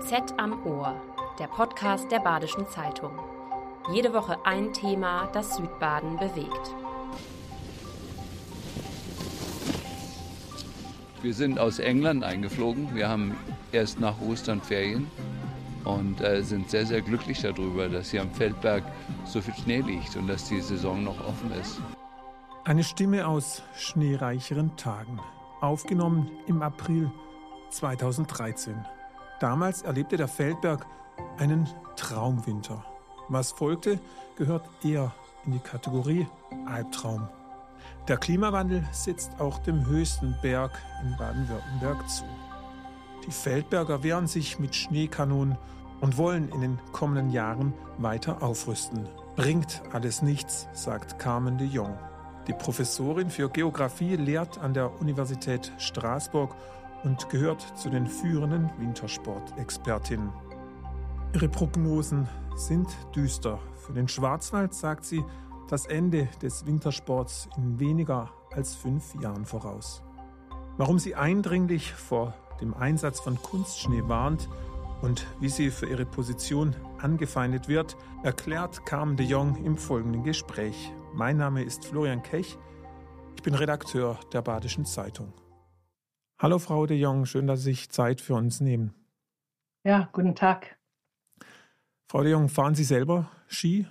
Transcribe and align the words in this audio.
BZ 0.00 0.34
am 0.38 0.64
Ohr, 0.64 0.94
der 1.38 1.46
Podcast 1.46 2.10
der 2.10 2.20
Badischen 2.20 2.66
Zeitung. 2.66 3.12
Jede 3.92 4.14
Woche 4.14 4.38
ein 4.46 4.72
Thema, 4.72 5.28
das 5.34 5.56
Südbaden 5.56 6.16
bewegt. 6.16 6.74
Wir 11.20 11.34
sind 11.34 11.58
aus 11.58 11.78
England 11.78 12.24
eingeflogen. 12.24 12.94
Wir 12.94 13.10
haben 13.10 13.36
erst 13.72 14.00
nach 14.00 14.18
Ostern 14.22 14.62
Ferien 14.62 15.06
und 15.84 16.22
äh, 16.22 16.42
sind 16.42 16.70
sehr, 16.70 16.86
sehr 16.86 17.02
glücklich 17.02 17.42
darüber, 17.42 17.88
dass 17.88 18.10
hier 18.10 18.22
am 18.22 18.30
Feldberg 18.30 18.84
so 19.26 19.42
viel 19.42 19.54
Schnee 19.54 19.80
liegt 19.80 20.16
und 20.16 20.28
dass 20.28 20.48
die 20.48 20.62
Saison 20.62 21.04
noch 21.04 21.20
offen 21.26 21.52
ist. 21.60 21.78
Eine 22.64 22.84
Stimme 22.84 23.28
aus 23.28 23.62
schneereicheren 23.76 24.74
Tagen, 24.76 25.20
aufgenommen 25.60 26.30
im 26.46 26.62
April 26.62 27.10
2013. 27.68 28.74
Damals 29.40 29.80
erlebte 29.80 30.18
der 30.18 30.28
Feldberg 30.28 30.86
einen 31.38 31.66
Traumwinter. 31.96 32.84
Was 33.28 33.52
folgte, 33.52 33.98
gehört 34.36 34.68
eher 34.84 35.12
in 35.46 35.52
die 35.52 35.58
Kategorie 35.58 36.26
Albtraum. 36.66 37.26
Der 38.06 38.18
Klimawandel 38.18 38.86
setzt 38.92 39.40
auch 39.40 39.58
dem 39.58 39.86
höchsten 39.86 40.36
Berg 40.42 40.72
in 41.02 41.16
Baden-Württemberg 41.16 42.08
zu. 42.08 42.24
Die 43.26 43.30
Feldberger 43.30 44.02
wehren 44.02 44.26
sich 44.26 44.58
mit 44.58 44.74
Schneekanonen 44.74 45.56
und 46.00 46.18
wollen 46.18 46.50
in 46.50 46.60
den 46.60 46.78
kommenden 46.92 47.30
Jahren 47.30 47.72
weiter 47.96 48.42
aufrüsten. 48.42 49.08
Bringt 49.36 49.82
alles 49.92 50.20
nichts, 50.20 50.68
sagt 50.72 51.18
Carmen 51.18 51.56
de 51.56 51.66
Jong. 51.66 51.96
Die 52.46 52.52
Professorin 52.52 53.30
für 53.30 53.48
Geographie 53.48 54.16
lehrt 54.16 54.58
an 54.58 54.74
der 54.74 55.00
Universität 55.00 55.72
Straßburg 55.78 56.54
und 57.04 57.28
gehört 57.28 57.60
zu 57.78 57.90
den 57.90 58.06
führenden 58.06 58.70
Wintersportexpertinnen. 58.78 60.30
Ihre 61.34 61.48
Prognosen 61.48 62.28
sind 62.56 62.88
düster. 63.14 63.58
Für 63.76 63.92
den 63.92 64.08
Schwarzwald 64.08 64.74
sagt 64.74 65.04
sie 65.04 65.24
das 65.68 65.86
Ende 65.86 66.28
des 66.42 66.66
Wintersports 66.66 67.48
in 67.56 67.78
weniger 67.78 68.30
als 68.54 68.74
fünf 68.74 69.14
Jahren 69.20 69.46
voraus. 69.46 70.02
Warum 70.76 70.98
sie 70.98 71.14
eindringlich 71.14 71.92
vor 71.92 72.34
dem 72.60 72.74
Einsatz 72.74 73.20
von 73.20 73.40
Kunstschnee 73.40 74.02
warnt 74.06 74.48
und 75.02 75.26
wie 75.38 75.48
sie 75.48 75.70
für 75.70 75.86
ihre 75.86 76.04
Position 76.04 76.74
angefeindet 76.98 77.68
wird, 77.68 77.96
erklärt 78.22 78.84
Carmen 78.84 79.16
de 79.16 79.26
Jong 79.26 79.56
im 79.64 79.76
folgenden 79.76 80.24
Gespräch. 80.24 80.92
Mein 81.14 81.36
Name 81.36 81.62
ist 81.62 81.84
Florian 81.84 82.22
Kech. 82.22 82.58
Ich 83.36 83.42
bin 83.42 83.54
Redakteur 83.54 84.18
der 84.32 84.42
Badischen 84.42 84.84
Zeitung. 84.84 85.32
Hallo 86.42 86.58
Frau 86.58 86.86
de 86.86 86.96
Jong, 86.96 87.26
schön, 87.26 87.46
dass 87.46 87.58
Sie 87.58 87.72
sich 87.74 87.90
Zeit 87.90 88.22
für 88.22 88.32
uns 88.32 88.62
nehmen. 88.62 88.94
Ja, 89.84 90.08
guten 90.10 90.34
Tag. 90.34 90.78
Frau 92.08 92.22
de 92.22 92.32
Jong, 92.32 92.48
fahren 92.48 92.74
Sie 92.74 92.84
selber 92.84 93.30
Ski? 93.46 93.86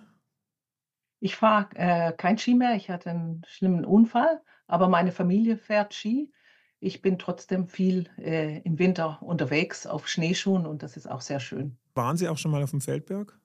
Ich 1.20 1.36
fahre 1.36 1.68
äh, 1.76 2.12
kein 2.12 2.40
Ski 2.40 2.56
mehr. 2.56 2.74
Ich 2.74 2.90
hatte 2.90 3.12
einen 3.12 3.44
schlimmen 3.48 3.86
Unfall, 3.86 4.42
aber 4.66 4.90
meine 4.90 5.12
Familie 5.12 5.58
fährt 5.58 5.94
Ski. 5.94 6.34
Ich 6.80 7.04
bin 7.04 7.20
trotzdem 7.20 7.68
viel 7.68 8.10
äh, 8.18 8.62
im 8.62 8.80
Winter 8.80 9.22
unterwegs 9.22 9.86
auf 9.86 10.08
Schneeschuhen 10.08 10.66
und 10.66 10.82
das 10.82 10.98
ist 10.98 11.06
auch 11.06 11.22
sehr 11.22 11.40
schön. 11.40 11.78
Waren 11.94 12.18
Sie 12.18 12.28
auch 12.28 12.40
schon 12.40 12.50
mal 12.50 12.64
auf 12.64 12.72
dem 12.72 12.82
Feldberg? 12.82 13.40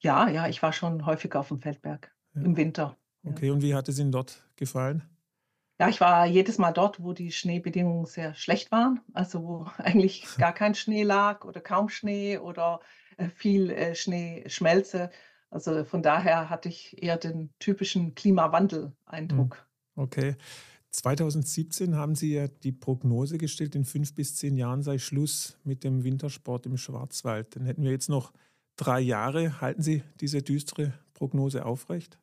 Ja, 0.00 0.30
ja, 0.30 0.48
ich 0.48 0.62
war 0.62 0.72
schon 0.72 1.04
häufiger 1.04 1.40
auf 1.40 1.48
dem 1.48 1.60
Feldberg 1.60 2.16
ja. 2.34 2.40
im 2.40 2.56
Winter. 2.56 2.96
Okay, 3.24 3.48
ja. 3.48 3.52
und 3.52 3.60
wie 3.60 3.74
hat 3.74 3.90
es 3.90 3.98
Ihnen 3.98 4.10
dort 4.10 4.42
gefallen? 4.56 5.02
Ja, 5.80 5.88
ich 5.88 6.00
war 6.00 6.26
jedes 6.26 6.58
Mal 6.58 6.72
dort, 6.72 7.02
wo 7.02 7.12
die 7.12 7.32
Schneebedingungen 7.32 8.06
sehr 8.06 8.34
schlecht 8.34 8.70
waren, 8.70 9.00
also 9.12 9.42
wo 9.42 9.66
eigentlich 9.78 10.26
gar 10.38 10.52
kein 10.52 10.74
Schnee 10.74 11.02
lag 11.02 11.44
oder 11.44 11.60
kaum 11.60 11.88
Schnee 11.88 12.38
oder 12.38 12.80
äh, 13.16 13.28
viel 13.28 13.70
äh, 13.70 13.94
Schneeschmelze. 13.94 15.10
Also 15.50 15.84
von 15.84 16.02
daher 16.02 16.50
hatte 16.50 16.68
ich 16.68 17.00
eher 17.02 17.16
den 17.16 17.50
typischen 17.58 18.14
Klimawandel-Eindruck. 18.14 19.66
Hm, 19.94 20.02
okay. 20.02 20.36
2017 20.90 21.96
haben 21.96 22.14
Sie 22.14 22.34
ja 22.34 22.46
die 22.46 22.72
Prognose 22.72 23.38
gestellt, 23.38 23.74
in 23.74 23.84
fünf 23.84 24.14
bis 24.14 24.36
zehn 24.36 24.56
Jahren 24.56 24.82
sei 24.82 24.98
Schluss 24.98 25.58
mit 25.64 25.82
dem 25.82 26.04
Wintersport 26.04 26.66
im 26.66 26.76
Schwarzwald. 26.76 27.56
Dann 27.56 27.66
hätten 27.66 27.82
wir 27.82 27.90
jetzt 27.90 28.08
noch 28.08 28.32
drei 28.76 29.00
Jahre. 29.00 29.60
Halten 29.60 29.82
Sie 29.82 30.02
diese 30.20 30.42
düstere 30.42 30.92
Prognose 31.14 31.64
aufrecht? 31.64 32.18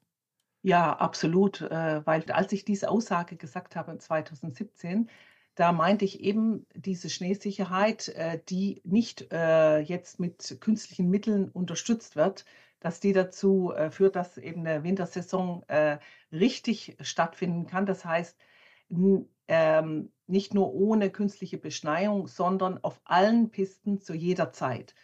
Ja, 0.63 0.93
absolut, 0.93 1.61
äh, 1.61 2.05
weil 2.05 2.23
als 2.31 2.51
ich 2.53 2.65
diese 2.65 2.89
Aussage 2.89 3.35
gesagt 3.35 3.75
habe 3.75 3.97
2017, 3.97 5.09
da 5.55 5.71
meinte 5.71 6.05
ich 6.05 6.19
eben 6.19 6.67
diese 6.75 7.09
Schneesicherheit, 7.09 8.09
äh, 8.09 8.39
die 8.47 8.81
nicht 8.85 9.31
äh, 9.33 9.79
jetzt 9.79 10.19
mit 10.19 10.57
künstlichen 10.61 11.09
Mitteln 11.09 11.49
unterstützt 11.49 12.15
wird, 12.15 12.45
dass 12.79 12.99
die 12.99 13.13
dazu 13.13 13.71
führt, 13.91 14.15
dass 14.15 14.39
eben 14.39 14.65
eine 14.65 14.83
Wintersaison 14.83 15.63
richtig 16.31 16.97
stattfinden 17.01 17.67
kann. 17.67 17.85
Das 17.85 18.03
heißt, 18.05 18.39
ähm, 19.47 20.11
nicht 20.27 20.53
nur 20.53 20.73
ohne 20.73 21.11
künstliche 21.11 21.57
Beschneiung, 21.57 22.27
sondern 22.27 22.83
auf 22.83 23.01
allen 23.03 23.51
Pisten 23.51 23.99
zu 23.99 24.13
jeder 24.15 24.51
Zeit. 24.51 24.95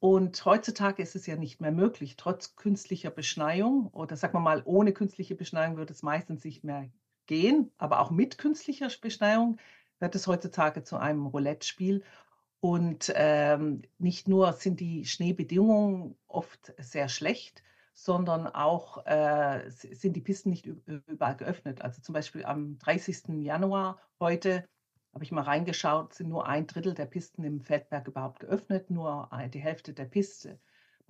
Und 0.00 0.42
heutzutage 0.46 1.02
ist 1.02 1.14
es 1.14 1.26
ja 1.26 1.36
nicht 1.36 1.60
mehr 1.60 1.72
möglich, 1.72 2.16
trotz 2.16 2.56
künstlicher 2.56 3.10
Beschneiung 3.10 3.88
oder 3.88 4.16
sagen 4.16 4.32
wir 4.34 4.40
mal, 4.40 4.62
ohne 4.64 4.94
künstliche 4.94 5.34
Beschneiung 5.34 5.76
würde 5.76 5.92
es 5.92 6.02
meistens 6.02 6.42
nicht 6.42 6.64
mehr 6.64 6.90
gehen, 7.26 7.70
aber 7.76 8.00
auch 8.00 8.10
mit 8.10 8.38
künstlicher 8.38 8.88
Beschneiung 9.00 9.58
wird 9.98 10.14
es 10.14 10.26
heutzutage 10.26 10.82
zu 10.84 10.96
einem 10.96 11.26
Roulette-Spiel. 11.26 12.02
Und 12.60 13.12
ähm, 13.14 13.82
nicht 13.98 14.26
nur 14.26 14.54
sind 14.54 14.80
die 14.80 15.04
Schneebedingungen 15.04 16.16
oft 16.28 16.74
sehr 16.78 17.08
schlecht, 17.08 17.62
sondern 17.92 18.46
auch 18.46 19.04
äh, 19.06 19.68
sind 19.70 20.14
die 20.16 20.22
Pisten 20.22 20.50
nicht 20.50 20.66
überall 20.66 21.36
geöffnet. 21.36 21.82
Also 21.82 22.00
zum 22.00 22.14
Beispiel 22.14 22.44
am 22.44 22.78
30. 22.78 23.42
Januar 23.42 24.00
heute 24.18 24.66
habe 25.12 25.24
ich 25.24 25.32
mal 25.32 25.42
reingeschaut, 25.42 26.14
sind 26.14 26.28
nur 26.28 26.46
ein 26.46 26.66
Drittel 26.66 26.94
der 26.94 27.06
Pisten 27.06 27.44
im 27.44 27.60
Feldberg 27.60 28.06
überhaupt 28.08 28.40
geöffnet, 28.40 28.90
nur 28.90 29.28
die 29.52 29.60
Hälfte 29.60 29.92
der 29.92 30.04
Piste. 30.04 30.58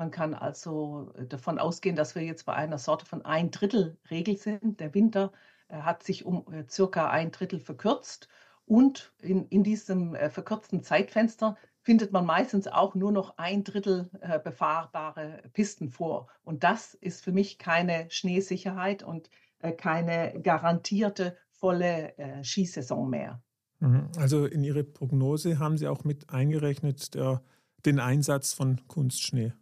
Man 0.01 0.11
kann 0.11 0.33
also 0.33 1.13
äh, 1.19 1.27
davon 1.27 1.59
ausgehen, 1.59 1.95
dass 1.95 2.15
wir 2.15 2.23
jetzt 2.23 2.47
bei 2.47 2.55
einer 2.55 2.79
Sorte 2.79 3.05
von 3.05 3.23
ein 3.27 3.51
Drittel 3.51 3.99
Regel 4.11 4.39
sind. 4.39 4.81
Der 4.81 4.95
Winter 4.95 5.31
äh, 5.69 5.77
hat 5.77 6.03
sich 6.03 6.25
um 6.25 6.51
äh, 6.51 6.65
circa 6.71 7.11
ein 7.11 7.33
Drittel 7.33 7.61
verkürzt 7.61 8.27
und 8.65 9.13
in, 9.21 9.47
in 9.49 9.63
diesem 9.63 10.17
verkürzten 10.31 10.83
Zeitfenster 10.83 11.59
findet 11.83 12.13
man 12.13 12.25
meistens 12.25 12.67
auch 12.67 12.95
nur 12.95 13.13
noch 13.13 13.37
ein 13.37 13.63
Drittel 13.63 14.09
befahrbare 14.45 15.43
Pisten 15.53 15.91
vor. 15.91 16.29
Und 16.45 16.63
das 16.63 16.95
ist 16.95 17.23
für 17.23 17.33
mich 17.33 17.59
keine 17.59 18.11
Schneesicherheit 18.11 19.03
und 19.03 19.29
keine 19.77 20.41
garantierte 20.41 21.37
volle 21.51 22.15
Skisaison 22.45 23.11
mehr. 23.11 23.43
Mhm. 23.81 24.09
Also 24.19 24.47
in 24.47 24.63
Ihre 24.63 24.85
Prognose 24.85 25.59
haben 25.59 25.77
Sie 25.77 25.89
auch 25.89 26.05
mit 26.05 26.31
eingerechnet 26.31 27.15
der, 27.15 27.43
den 27.85 27.99
Einsatz 27.99 28.53
von 28.53 28.81
Kunstschnee? 28.87 29.53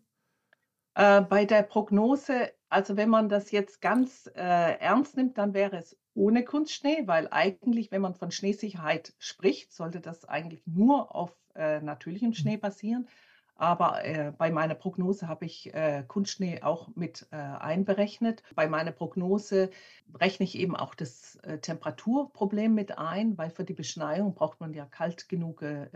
Äh, 0.95 1.23
bei 1.23 1.45
der 1.45 1.62
Prognose, 1.62 2.53
also 2.69 2.97
wenn 2.97 3.09
man 3.09 3.29
das 3.29 3.51
jetzt 3.53 3.81
ganz 3.81 4.29
äh, 4.34 4.79
ernst 4.79 5.17
nimmt, 5.17 5.39
dann 5.39 5.55
wäre 5.55 5.77
es 5.77 5.97
ohne 6.15 6.45
Kunstschnee, 6.45 7.05
weil 7.06 7.29
eigentlich, 7.31 7.93
wenn 7.93 8.03
man 8.03 8.15
von 8.15 8.33
Schneesicherheit 8.33 9.15
spricht, 9.19 9.73
sollte 9.73 10.01
das 10.01 10.25
eigentlich 10.25 10.67
nur 10.67 11.15
auf 11.15 11.33
äh, 11.55 11.81
natürlichem 11.81 12.35
Schnee 12.35 12.56
mhm. 12.56 12.61
Aber 13.58 14.04
äh, 14.04 14.32
bei 14.38 14.52
meiner 14.52 14.76
Prognose 14.76 15.26
habe 15.26 15.44
ich 15.44 15.74
äh, 15.74 16.04
Kunstschnee 16.06 16.62
auch 16.62 16.88
mit 16.94 17.26
äh, 17.32 17.36
einberechnet. 17.36 18.44
Bei 18.54 18.69
meiner 18.69 18.92
Prognose 18.92 19.70
rechne 20.14 20.44
ich 20.44 20.56
eben 20.56 20.76
auch 20.76 20.94
das 20.94 21.34
äh, 21.42 21.58
Temperaturproblem 21.58 22.72
mit 22.72 22.98
ein, 22.98 23.36
weil 23.36 23.50
für 23.50 23.64
die 23.64 23.74
Beschneiung 23.74 24.34
braucht 24.34 24.60
man 24.60 24.72
ja 24.74 24.86
kalt 24.86 25.28
genug 25.28 25.62
äh, 25.62 25.88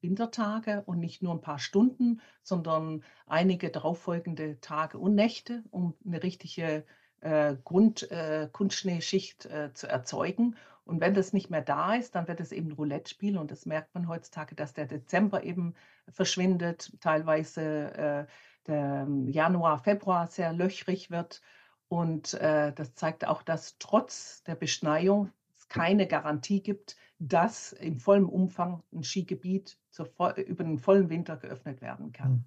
Wintertage 0.00 0.84
und 0.86 1.00
nicht 1.00 1.20
nur 1.20 1.34
ein 1.34 1.40
paar 1.40 1.58
Stunden, 1.58 2.20
sondern 2.44 3.02
einige 3.26 3.70
darauffolgende 3.70 4.60
Tage 4.60 4.98
und 4.98 5.16
Nächte, 5.16 5.64
um 5.72 5.94
eine 6.06 6.22
richtige 6.22 6.84
äh, 7.20 7.56
Grund-Kunstschneeschicht 7.64 9.48
zu 9.74 9.88
erzeugen. 9.88 10.54
Und 10.88 11.02
wenn 11.02 11.12
das 11.12 11.34
nicht 11.34 11.50
mehr 11.50 11.60
da 11.60 11.94
ist, 11.94 12.14
dann 12.14 12.28
wird 12.28 12.40
es 12.40 12.50
eben 12.50 12.72
Roulette-Spiel. 12.72 13.36
Und 13.36 13.50
das 13.50 13.66
merkt 13.66 13.94
man 13.94 14.08
heutzutage, 14.08 14.54
dass 14.54 14.72
der 14.72 14.86
Dezember 14.86 15.44
eben 15.44 15.74
verschwindet, 16.08 16.92
teilweise 17.00 17.92
äh, 17.92 18.26
der 18.66 19.06
Januar, 19.26 19.80
Februar 19.80 20.28
sehr 20.28 20.54
löchrig 20.54 21.10
wird. 21.10 21.42
Und 21.88 22.32
äh, 22.34 22.72
das 22.72 22.94
zeigt 22.94 23.26
auch, 23.26 23.42
dass 23.42 23.76
trotz 23.78 24.42
der 24.44 24.54
Beschneiung 24.54 25.30
es 25.58 25.68
keine 25.68 26.06
Garantie 26.06 26.62
gibt, 26.62 26.96
dass 27.18 27.72
im 27.74 28.00
vollen 28.00 28.24
Umfang 28.24 28.82
ein 28.90 29.02
Skigebiet 29.02 29.78
zur, 29.90 30.06
über 30.36 30.64
den 30.64 30.78
vollen 30.78 31.10
Winter 31.10 31.36
geöffnet 31.36 31.82
werden 31.82 32.12
kann. 32.12 32.30
Hm. 32.30 32.44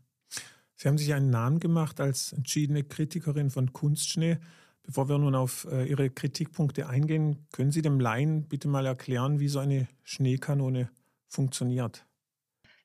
Sie 0.73 0.87
haben 0.87 0.97
sich 0.97 1.13
einen 1.13 1.29
Namen 1.29 1.59
gemacht 1.59 2.01
als 2.01 2.33
entschiedene 2.33 2.83
Kritikerin 2.83 3.51
von 3.51 3.71
Kunstschnee. 3.71 4.39
Bevor 4.83 5.09
wir 5.09 5.17
nun 5.17 5.35
auf 5.35 5.67
äh, 5.71 5.85
Ihre 5.85 6.09
Kritikpunkte 6.09 6.87
eingehen, 6.87 7.47
können 7.51 7.71
Sie 7.71 7.81
dem 7.81 7.99
Laien 7.99 8.47
bitte 8.47 8.67
mal 8.67 8.85
erklären, 8.85 9.39
wie 9.39 9.47
so 9.47 9.59
eine 9.59 9.87
Schneekanone 10.03 10.89
funktioniert? 11.27 12.05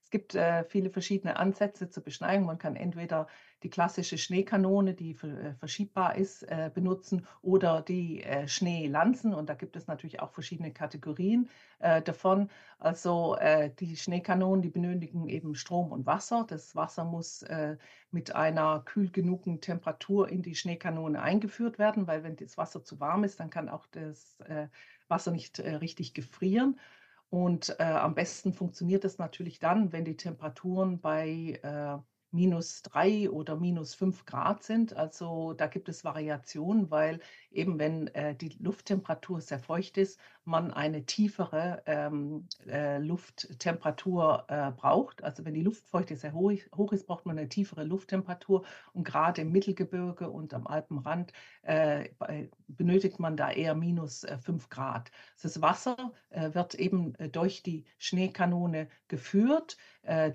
Es 0.03 0.11
gibt 0.11 0.35
äh, 0.35 0.65
viele 0.65 0.91
verschiedene 0.91 1.37
Ansätze 1.37 1.91
zur 1.91 2.05
Beschneiung. 2.05 2.45
Man 2.45 2.59
kann 2.59 2.77
entweder 2.77 3.27
die 3.67 3.71
klassische 3.71 4.17
Schneekanone, 4.17 4.95
die 4.95 5.11
äh, 5.11 5.53
verschiebbar 5.55 6.15
ist, 6.15 6.45
äh, 6.45 6.71
benutzen 6.73 7.27
oder 7.43 7.83
die 7.83 8.23
äh, 8.23 8.47
Schneelanzen. 8.47 9.35
Und 9.35 9.49
da 9.51 9.55
gibt 9.55 9.75
es 9.75 9.89
natürlich 9.89 10.21
auch 10.21 10.31
verschiedene 10.31 10.73
Kategorien 10.73 11.49
davon. 12.05 12.49
Also 12.79 13.37
die 13.79 13.97
Schneekanonen, 13.99 14.63
die 14.63 14.71
benötigen 14.71 15.29
eben 15.29 15.55
Strom 15.55 15.93
und 15.93 16.07
Wasser. 16.07 16.47
Das 16.49 16.75
Wasser 16.75 17.05
muss 17.05 17.45
mit 18.11 18.35
einer 18.35 18.81
kühl 18.81 19.11
genugen 19.11 19.61
Temperatur 19.61 20.31
in 20.31 20.41
die 20.41 20.55
Schneekanone 20.55 21.21
eingeführt 21.21 21.79
werden, 21.79 22.07
weil 22.07 22.23
wenn 22.23 22.37
das 22.37 22.57
Wasser 22.57 22.83
zu 22.83 22.99
warm 22.99 23.25
ist, 23.25 23.41
dann 23.41 23.51
kann 23.51 23.69
auch 23.69 23.87
das 23.89 24.39
Wasser 25.09 25.33
nicht 25.33 25.61
richtig 25.61 26.15
gefrieren. 26.15 26.81
Und 27.29 27.77
äh, 27.79 27.83
am 27.83 28.15
besten 28.15 28.55
funktioniert 28.55 29.05
es 29.05 29.19
natürlich 29.19 29.59
dann, 29.59 29.93
wenn 29.93 30.07
die 30.07 30.17
Temperaturen 30.17 31.01
bei 31.01 31.61
äh, 31.63 31.99
minus 32.37 32.83
drei 32.83 33.29
oder 33.31 33.57
minus 33.57 33.95
fünf 33.95 34.25
Grad 34.27 34.63
sind. 34.63 34.95
Also 34.95 35.55
da 35.55 35.67
gibt 35.67 35.89
es 35.89 36.05
Variationen, 36.05 36.91
weil 36.91 37.19
eben 37.51 37.79
wenn 37.79 38.09
äh, 38.09 38.35
die 38.35 38.57
Lufttemperatur 38.61 39.41
sehr 39.41 39.59
feucht 39.59 39.97
ist, 39.97 40.21
man 40.47 40.71
eine 40.71 41.05
tiefere 41.05 41.83
ähm, 41.87 42.47
äh, 42.69 42.99
Lufttemperatur 42.99 44.45
äh, 44.49 44.71
braucht. 44.71 45.25
Also 45.25 45.45
wenn 45.45 45.55
die 45.55 45.63
Luftfeuchte 45.63 46.17
sehr 46.17 46.33
hoch, 46.33 46.53
hoch, 46.77 46.93
ist, 46.93 47.07
braucht 47.07 47.27
man 47.27 47.37
eine 47.37 47.49
tiefere 47.49 47.83
Lufttemperatur. 47.83 48.65
Und 48.93 49.05
gerade 49.05 49.43
im 49.43 49.51
Mittelgebirge 49.51 50.31
und 50.31 50.55
am 50.55 50.67
Alpenrand 50.67 51.33
äh, 51.63 52.09
benötigt 52.69 53.19
man 53.19 53.37
da 53.37 53.51
eher 53.51 53.75
minus 53.75 54.23
äh, 54.23 54.39
fünf 54.39 54.69
Grad. 54.69 55.11
Das 55.43 55.61
Wasser 55.61 56.13
äh, 56.31 56.55
wird 56.55 56.75
eben 56.75 57.15
durch 57.33 57.63
die 57.63 57.85
Schneekanone 57.99 58.89
geführt. 59.09 59.77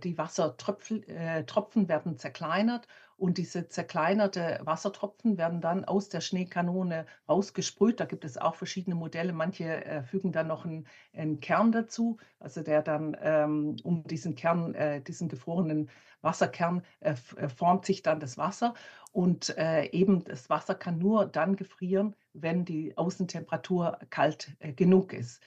die 0.04 0.18
Wassertropfen 0.18 1.88
werden 1.92 2.18
zerkleinert 2.18 2.88
und 3.18 3.38
diese 3.38 3.68
zerkleinerte 3.68 4.60
Wassertropfen 4.64 5.38
werden 5.38 5.62
dann 5.62 5.86
aus 5.86 6.10
der 6.10 6.22
Schneekanone 6.22 7.06
rausgesprüht. 7.30 8.00
Da 8.00 8.06
gibt 8.06 8.26
es 8.26 8.40
auch 8.40 8.56
verschiedene 8.56 8.96
Modelle. 8.96 9.32
Manche 9.32 9.86
äh, 9.86 10.02
fügen 10.02 10.32
dann 10.32 10.48
noch 10.48 10.66
einen, 10.66 10.88
einen, 11.14 11.40
Kern 11.40 11.72
dazu, 11.72 12.18
also 12.40 12.64
der 12.64 12.82
dann 12.82 13.16
ähm, 13.22 13.76
um 13.84 14.04
diesen 14.06 14.34
Kern, 14.34 14.74
äh, 14.74 15.02
diesen 15.02 15.30
gefrorenen 15.30 15.92
Wasserkern 16.22 16.82
äh, 17.02 17.14
äh 17.36 17.50
formt 17.50 17.86
sich 17.86 18.02
dann 18.02 18.20
das 18.20 18.40
Wasser. 18.40 18.74
Und 19.12 19.56
äh, 19.56 19.86
eben 19.92 20.24
das 20.24 20.50
Wasser 20.50 20.74
kann 20.74 20.98
nur 20.98 21.28
dann 21.28 21.56
gefrieren, 21.56 22.16
wenn 22.34 22.66
die 22.66 22.98
Außentemperatur 22.98 24.00
kalt 24.10 24.56
äh, 24.60 24.74
genug 24.74 25.14
ist. 25.14 25.44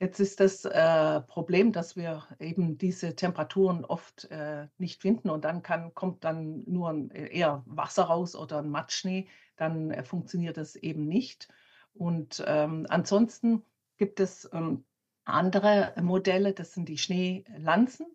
Jetzt 0.00 0.18
ist 0.18 0.40
das 0.40 0.64
äh, 0.64 1.20
Problem, 1.22 1.72
dass 1.72 1.94
wir 1.94 2.26
eben 2.40 2.78
diese 2.78 3.14
Temperaturen 3.14 3.84
oft 3.84 4.24
äh, 4.30 4.66
nicht 4.76 5.00
finden 5.00 5.30
und 5.30 5.44
dann 5.44 5.62
kann, 5.62 5.94
kommt 5.94 6.24
dann 6.24 6.64
nur 6.66 6.90
ein, 6.90 7.10
äh, 7.12 7.28
eher 7.28 7.62
Wasser 7.66 8.04
raus 8.04 8.34
oder 8.34 8.58
ein 8.58 8.70
Matschschnee, 8.70 9.28
dann 9.56 9.92
äh, 9.92 10.02
funktioniert 10.02 10.56
das 10.56 10.74
eben 10.74 11.06
nicht. 11.06 11.48
Und 11.92 12.42
ähm, 12.46 12.86
ansonsten 12.88 13.62
gibt 13.96 14.18
es 14.18 14.50
ähm, 14.52 14.84
andere 15.24 15.94
Modelle, 16.02 16.52
das 16.52 16.72
sind 16.74 16.88
die 16.88 16.98
Schneelanzen. 16.98 18.06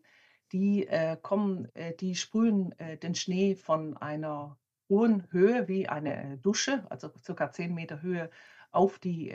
Die 0.51 0.85
äh, 0.85 1.15
kommen, 1.21 1.73
äh, 1.75 1.95
die 1.95 2.15
sprühen 2.15 2.75
den 3.01 3.15
Schnee 3.15 3.55
von 3.55 3.95
einer 3.95 4.57
hohen 4.89 5.31
Höhe 5.31 5.67
wie 5.67 5.87
eine 5.87 6.39
Dusche, 6.39 6.85
also 6.89 7.09
circa 7.23 7.51
10 7.51 7.73
Meter 7.73 8.01
Höhe, 8.01 8.29
auf 8.71 8.99
die 8.99 9.33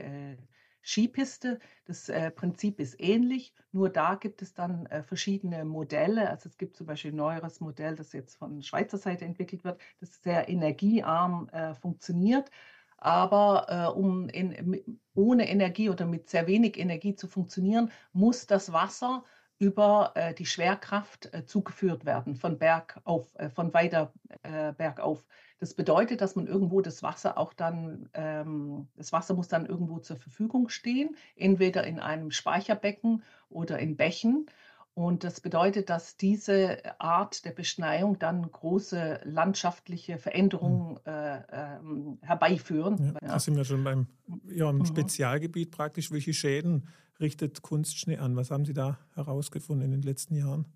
Skipiste. 0.84 1.58
Das 1.86 2.08
äh, 2.08 2.30
Prinzip 2.30 2.78
ist 2.78 3.00
ähnlich, 3.00 3.54
nur 3.72 3.88
da 3.88 4.14
gibt 4.14 4.42
es 4.42 4.54
dann 4.54 4.86
äh, 4.86 5.02
verschiedene 5.02 5.64
Modelle. 5.64 6.28
Also 6.30 6.48
es 6.48 6.58
gibt 6.58 6.76
zum 6.76 6.86
Beispiel 6.86 7.12
ein 7.12 7.16
neueres 7.16 7.60
Modell, 7.60 7.96
das 7.96 8.12
jetzt 8.12 8.36
von 8.36 8.62
Schweizer 8.62 8.98
Seite 8.98 9.24
entwickelt 9.24 9.64
wird, 9.64 9.80
das 10.00 10.22
sehr 10.22 10.48
energiearm 10.48 11.48
äh, 11.48 11.74
funktioniert. 11.74 12.50
Aber 12.98 13.66
äh, 13.68 13.98
um 13.98 14.28
in, 14.28 14.82
ohne 15.14 15.48
Energie 15.48 15.90
oder 15.90 16.06
mit 16.06 16.30
sehr 16.30 16.46
wenig 16.46 16.78
Energie 16.78 17.14
zu 17.14 17.28
funktionieren, 17.28 17.90
muss 18.12 18.46
das 18.46 18.72
Wasser 18.72 19.24
über 19.58 20.12
äh, 20.14 20.34
die 20.34 20.46
Schwerkraft 20.46 21.32
äh, 21.32 21.44
zugeführt 21.46 22.04
werden, 22.04 22.34
von 22.34 22.58
Berg 22.58 23.00
auf, 23.04 23.34
äh, 23.36 23.50
von 23.50 23.72
weiter 23.72 24.12
äh, 24.42 24.72
bergauf. 24.72 25.24
Das 25.64 25.72
bedeutet, 25.72 26.20
dass 26.20 26.36
man 26.36 26.46
irgendwo 26.46 26.82
das 26.82 27.02
Wasser 27.02 27.38
auch 27.38 27.54
dann, 27.54 28.10
ähm, 28.12 28.86
das 28.96 29.14
Wasser 29.14 29.32
muss 29.32 29.48
dann 29.48 29.64
irgendwo 29.64 29.98
zur 29.98 30.16
Verfügung 30.16 30.68
stehen, 30.68 31.16
entweder 31.36 31.86
in 31.86 32.00
einem 32.00 32.32
Speicherbecken 32.32 33.22
oder 33.48 33.78
in 33.78 33.96
Bächen. 33.96 34.44
Und 34.92 35.24
das 35.24 35.40
bedeutet, 35.40 35.88
dass 35.88 36.18
diese 36.18 36.82
Art 37.00 37.46
der 37.46 37.52
Beschneiung 37.52 38.18
dann 38.18 38.42
große 38.42 39.20
landschaftliche 39.24 40.18
Veränderungen 40.18 41.00
hm. 41.02 41.02
äh, 41.06 41.36
äh, 41.38 41.78
herbeiführen. 42.20 42.98
Ja, 42.98 43.12
ja. 43.12 43.18
Da 43.22 43.40
sind 43.40 43.56
wir 43.56 43.64
schon 43.64 43.84
beim 43.84 44.06
ja, 44.50 44.68
im 44.68 44.80
mhm. 44.80 44.84
Spezialgebiet 44.84 45.70
praktisch. 45.70 46.12
Welche 46.12 46.34
Schäden 46.34 46.88
richtet 47.20 47.62
Kunstschnee 47.62 48.18
an? 48.18 48.36
Was 48.36 48.50
haben 48.50 48.66
Sie 48.66 48.74
da 48.74 48.98
herausgefunden 49.14 49.86
in 49.86 49.92
den 49.92 50.02
letzten 50.02 50.34
Jahren? 50.34 50.66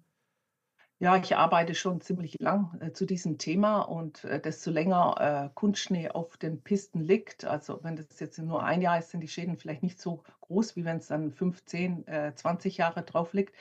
Ja, 1.01 1.17
ich 1.17 1.37
arbeite 1.37 1.75
schon 1.77 2.01
ziemlich 2.01 2.37
lang 2.41 2.77
äh, 2.81 2.93
zu 2.93 3.07
diesem 3.07 3.39
Thema 3.39 3.83
und 3.83 4.25
äh, 4.25 4.41
desto 4.41 4.71
länger 4.73 5.49
äh, 5.49 5.55
Kunstschnee 5.55 6.09
auf 6.11 6.37
den 6.37 6.63
Pisten 6.65 7.01
liegt, 7.01 7.45
also 7.45 7.79
wenn 7.85 7.95
das 7.95 8.19
jetzt 8.19 8.39
nur 8.39 8.65
ein 8.65 8.83
Jahr 8.83 8.99
ist, 8.99 9.11
sind 9.11 9.21
die 9.21 9.29
Schäden 9.29 9.57
vielleicht 9.57 9.85
nicht 9.85 10.01
so 10.01 10.25
groß, 10.41 10.75
wie 10.75 10.85
wenn 10.85 10.97
es 10.97 11.07
dann 11.07 11.31
15, 11.31 12.05
20 12.35 12.79
Jahre 12.79 13.03
drauf 13.05 13.33
liegt. 13.33 13.55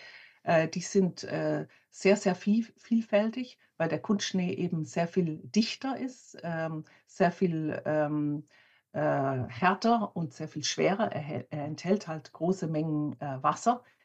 Äh, 0.44 0.68
die 0.68 0.82
sind 0.82 1.24
äh, 1.26 1.68
sehr, 1.92 2.16
sehr 2.18 2.34
viel, 2.36 2.64
vielfältig, 2.78 3.60
weil 3.78 3.90
der 3.90 4.02
Kunstschnee 4.02 4.54
eben 4.54 4.86
sehr 4.86 5.08
viel 5.08 5.40
dichter 5.44 5.98
ist, 5.98 6.38
ähm, 6.44 6.86
sehr 7.06 7.32
viel 7.32 7.82
ähm, 7.86 8.48
äh, 8.94 9.00
härter 9.00 10.16
und 10.16 10.34
sehr 10.34 10.48
viel 10.48 10.64
schwerer. 10.64 11.12
Er, 11.12 11.46
er 11.52 11.66
enthält 11.66 12.08
halt 12.08 12.32
große 12.32 12.68
Mengen 12.68 13.20
äh, 13.20 13.44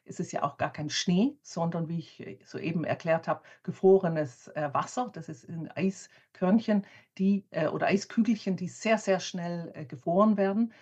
Wasser. 0.03 0.11
Es 0.11 0.21
ist 0.21 0.33
ja 0.33 0.43
auch 0.43 0.59
gar 0.59 0.73
kein 0.73 0.91
Schnee, 0.91 1.37
sondern 1.43 1.89
wie 1.89 1.99
ich 1.99 2.25
soeben 2.45 2.85
erklärt 2.85 3.29
habe, 3.29 3.43
gefrorenes 3.63 4.49
äh, 4.49 4.71
Wasser. 4.73 5.11
Das 5.13 5.29
ist 5.29 5.45
in 5.45 5.71
Eiskörnchen, 5.71 6.87
die 7.19 7.45
äh, 7.51 7.69
oder 7.69 7.87
Eiskügelchen, 7.87 8.57
die 8.57 8.69
sehr, 8.69 8.99
sehr 8.99 9.21
schnell 9.21 9.87
gefroren 9.89 10.37
werden. 10.37 10.73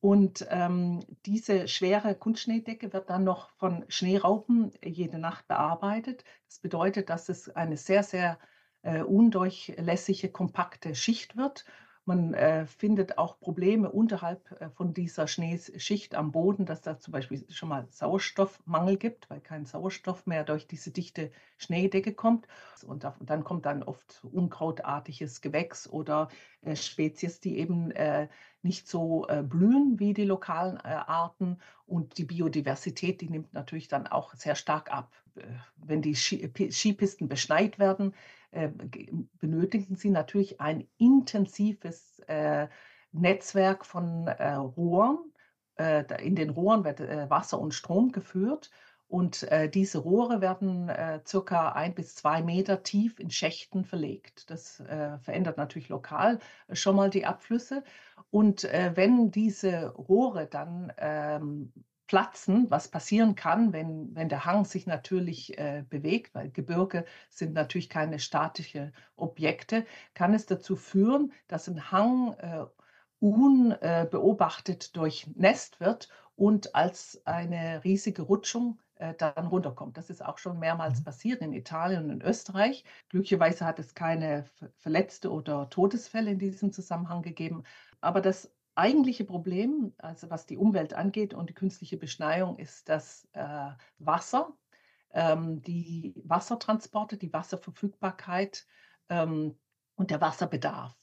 Und 0.00 0.46
ähm, 0.50 1.00
diese 1.24 1.68
schwere 1.68 2.14
Kunstschneedecke 2.14 2.92
wird 2.92 3.08
dann 3.08 3.24
noch 3.24 3.50
von 3.56 3.84
Schneeraupen 3.88 4.72
jede 4.84 5.18
Nacht 5.18 5.48
bearbeitet. 5.48 6.24
Das 6.46 6.58
bedeutet, 6.58 7.08
dass 7.08 7.28
es 7.28 7.48
eine 7.48 7.76
sehr, 7.76 8.02
sehr 8.02 8.38
äh, 8.82 9.02
undurchlässige, 9.02 10.28
kompakte 10.28 10.94
Schicht 10.94 11.36
wird. 11.36 11.64
Man 12.08 12.34
äh, 12.34 12.66
findet 12.66 13.18
auch 13.18 13.40
Probleme 13.40 13.90
unterhalb 13.90 14.52
äh, 14.60 14.70
von 14.70 14.94
dieser 14.94 15.26
Schneeschicht 15.26 16.14
am 16.14 16.30
Boden, 16.30 16.64
dass 16.64 16.80
da 16.80 17.00
zum 17.00 17.10
Beispiel 17.10 17.44
schon 17.50 17.68
mal 17.68 17.88
Sauerstoffmangel 17.90 18.96
gibt, 18.96 19.28
weil 19.28 19.40
kein 19.40 19.66
Sauerstoff 19.66 20.24
mehr 20.24 20.44
durch 20.44 20.68
diese 20.68 20.92
dichte 20.92 21.32
Schneedecke 21.58 22.14
kommt. 22.14 22.46
Und 22.86 23.02
da, 23.02 23.16
dann 23.18 23.42
kommt 23.42 23.66
dann 23.66 23.82
oft 23.82 24.22
unkrautartiges 24.22 25.40
Gewächs 25.40 25.88
oder 25.88 26.28
äh, 26.62 26.76
Spezies, 26.76 27.40
die 27.40 27.58
eben 27.58 27.90
äh, 27.90 28.28
nicht 28.62 28.86
so 28.86 29.26
äh, 29.26 29.42
blühen 29.42 29.98
wie 29.98 30.14
die 30.14 30.26
lokalen 30.26 30.76
äh, 30.76 30.82
Arten. 30.84 31.58
Und 31.86 32.18
die 32.18 32.24
Biodiversität, 32.24 33.20
die 33.20 33.30
nimmt 33.30 33.52
natürlich 33.52 33.88
dann 33.88 34.06
auch 34.06 34.32
sehr 34.34 34.54
stark 34.54 34.92
ab. 34.92 35.12
wenn 35.76 36.02
die 36.02 36.14
Skipisten 36.14 37.28
beschneit 37.28 37.78
werden, 37.78 38.14
äh, 38.56 38.70
benötigen 39.38 39.96
sie 39.96 40.10
natürlich 40.10 40.60
ein 40.60 40.88
intensives 40.98 42.20
äh, 42.26 42.68
Netzwerk 43.12 43.84
von 43.84 44.26
äh, 44.26 44.54
Rohren. 44.54 45.18
Äh, 45.76 46.04
in 46.24 46.36
den 46.36 46.50
Rohren 46.50 46.84
wird 46.84 47.00
äh, 47.00 47.28
Wasser 47.28 47.60
und 47.60 47.74
Strom 47.74 48.12
geführt 48.12 48.70
und 49.08 49.44
äh, 49.44 49.68
diese 49.68 49.98
Rohre 49.98 50.40
werden 50.40 50.90
circa 51.24 51.72
ein 51.72 51.94
bis 51.94 52.16
zwei 52.16 52.42
Meter 52.42 52.82
tief 52.82 53.20
in 53.20 53.30
Schächten 53.30 53.84
verlegt. 53.84 54.50
Das 54.50 54.82
verändert 55.20 55.58
natürlich 55.58 55.88
lokal 55.88 56.40
schon 56.72 56.96
mal 56.96 57.08
die 57.08 57.24
Abflüsse. 57.24 57.84
Und 58.30 58.64
wenn 58.64 59.30
diese 59.30 59.90
Rohre 59.90 60.48
dann 60.48 60.92
ähm, 60.98 61.72
platzen, 62.06 62.70
was 62.70 62.88
passieren 62.88 63.34
kann, 63.34 63.72
wenn, 63.72 64.14
wenn 64.14 64.28
der 64.28 64.44
Hang 64.44 64.64
sich 64.64 64.86
natürlich 64.86 65.58
äh, 65.58 65.84
bewegt, 65.88 66.34
weil 66.34 66.50
Gebirge 66.50 67.04
sind 67.30 67.52
natürlich 67.54 67.88
keine 67.88 68.18
statischen 68.18 68.94
Objekte, 69.16 69.84
kann 70.14 70.34
es 70.34 70.46
dazu 70.46 70.76
führen, 70.76 71.32
dass 71.48 71.68
ein 71.68 71.90
Hang 71.90 72.34
äh, 72.34 72.64
unbeobachtet 73.18 74.88
äh, 74.88 74.92
durchnässt 74.92 75.80
wird 75.80 76.08
und 76.36 76.74
als 76.74 77.22
eine 77.24 77.82
riesige 77.82 78.22
Rutschung 78.22 78.78
äh, 78.96 79.14
dann 79.14 79.46
runterkommt. 79.46 79.96
Das 79.96 80.10
ist 80.10 80.24
auch 80.24 80.38
schon 80.38 80.58
mehrmals 80.58 81.00
mhm. 81.00 81.04
passiert 81.04 81.42
in 81.42 81.52
Italien 81.52 82.04
und 82.04 82.10
in 82.10 82.22
Österreich. 82.22 82.84
Glücklicherweise 83.08 83.66
hat 83.66 83.78
es 83.78 83.94
keine 83.94 84.44
Verletzte 84.78 85.30
oder 85.30 85.68
Todesfälle 85.70 86.30
in 86.30 86.38
diesem 86.38 86.72
Zusammenhang 86.72 87.22
gegeben. 87.22 87.64
Aber 88.00 88.20
das 88.20 88.50
eigentliche 88.76 89.24
Problem, 89.24 89.94
also 89.98 90.30
was 90.30 90.46
die 90.46 90.56
Umwelt 90.58 90.94
angeht 90.94 91.34
und 91.34 91.50
die 91.50 91.54
künstliche 91.54 91.96
Beschneiung, 91.96 92.58
ist 92.58 92.88
das 92.88 93.28
äh, 93.32 93.70
Wasser. 93.98 94.56
ähm, 95.12 95.62
die 95.62 96.14
Wassertransporte, 96.24 97.16
die 97.16 97.32
Wasserverfügbarkeit 97.32 98.66
ähm, 99.08 99.58
und 99.96 100.10
der 100.10 100.20
Wasserbedarf, 100.20 100.96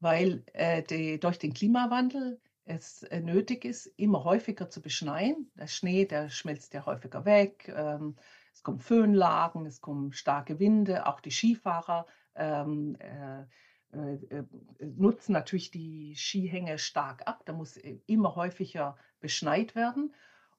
weil 0.00 0.44
äh, 0.54 0.82
die, 0.82 1.20
durch 1.20 1.38
den 1.38 1.52
Klimawandel 1.54 2.40
es 2.64 3.02
äh, 3.04 3.20
nötig 3.20 3.64
ist, 3.64 3.86
immer 3.96 4.24
häufiger 4.24 4.70
zu 4.70 4.80
beschneien. 4.82 5.50
Der 5.56 5.66
Schnee, 5.66 6.06
der 6.06 6.28
schmilzt 6.30 6.74
ja 6.74 6.86
häufiger 6.86 7.24
weg. 7.24 7.72
Ähm, 7.74 8.16
es 8.54 8.62
kommen 8.62 8.80
Föhnlagen, 8.80 9.66
es 9.66 9.80
kommen 9.80 10.12
starke 10.12 10.58
Winde. 10.58 11.06
Auch 11.06 11.20
die 11.20 11.30
Skifahrer 11.30 12.06
ähm, 12.34 12.96
äh, 13.00 13.44
nutzen 14.80 15.32
natürlich 15.32 15.70
die 15.70 16.14
Skihänge 16.16 16.78
stark 16.78 17.26
ab. 17.26 17.42
Da 17.44 17.52
muss 17.52 17.76
äh, 17.76 17.98
immer 18.06 18.36
häufiger 18.36 18.96
beschneit 19.20 19.74
werden. 19.74 20.14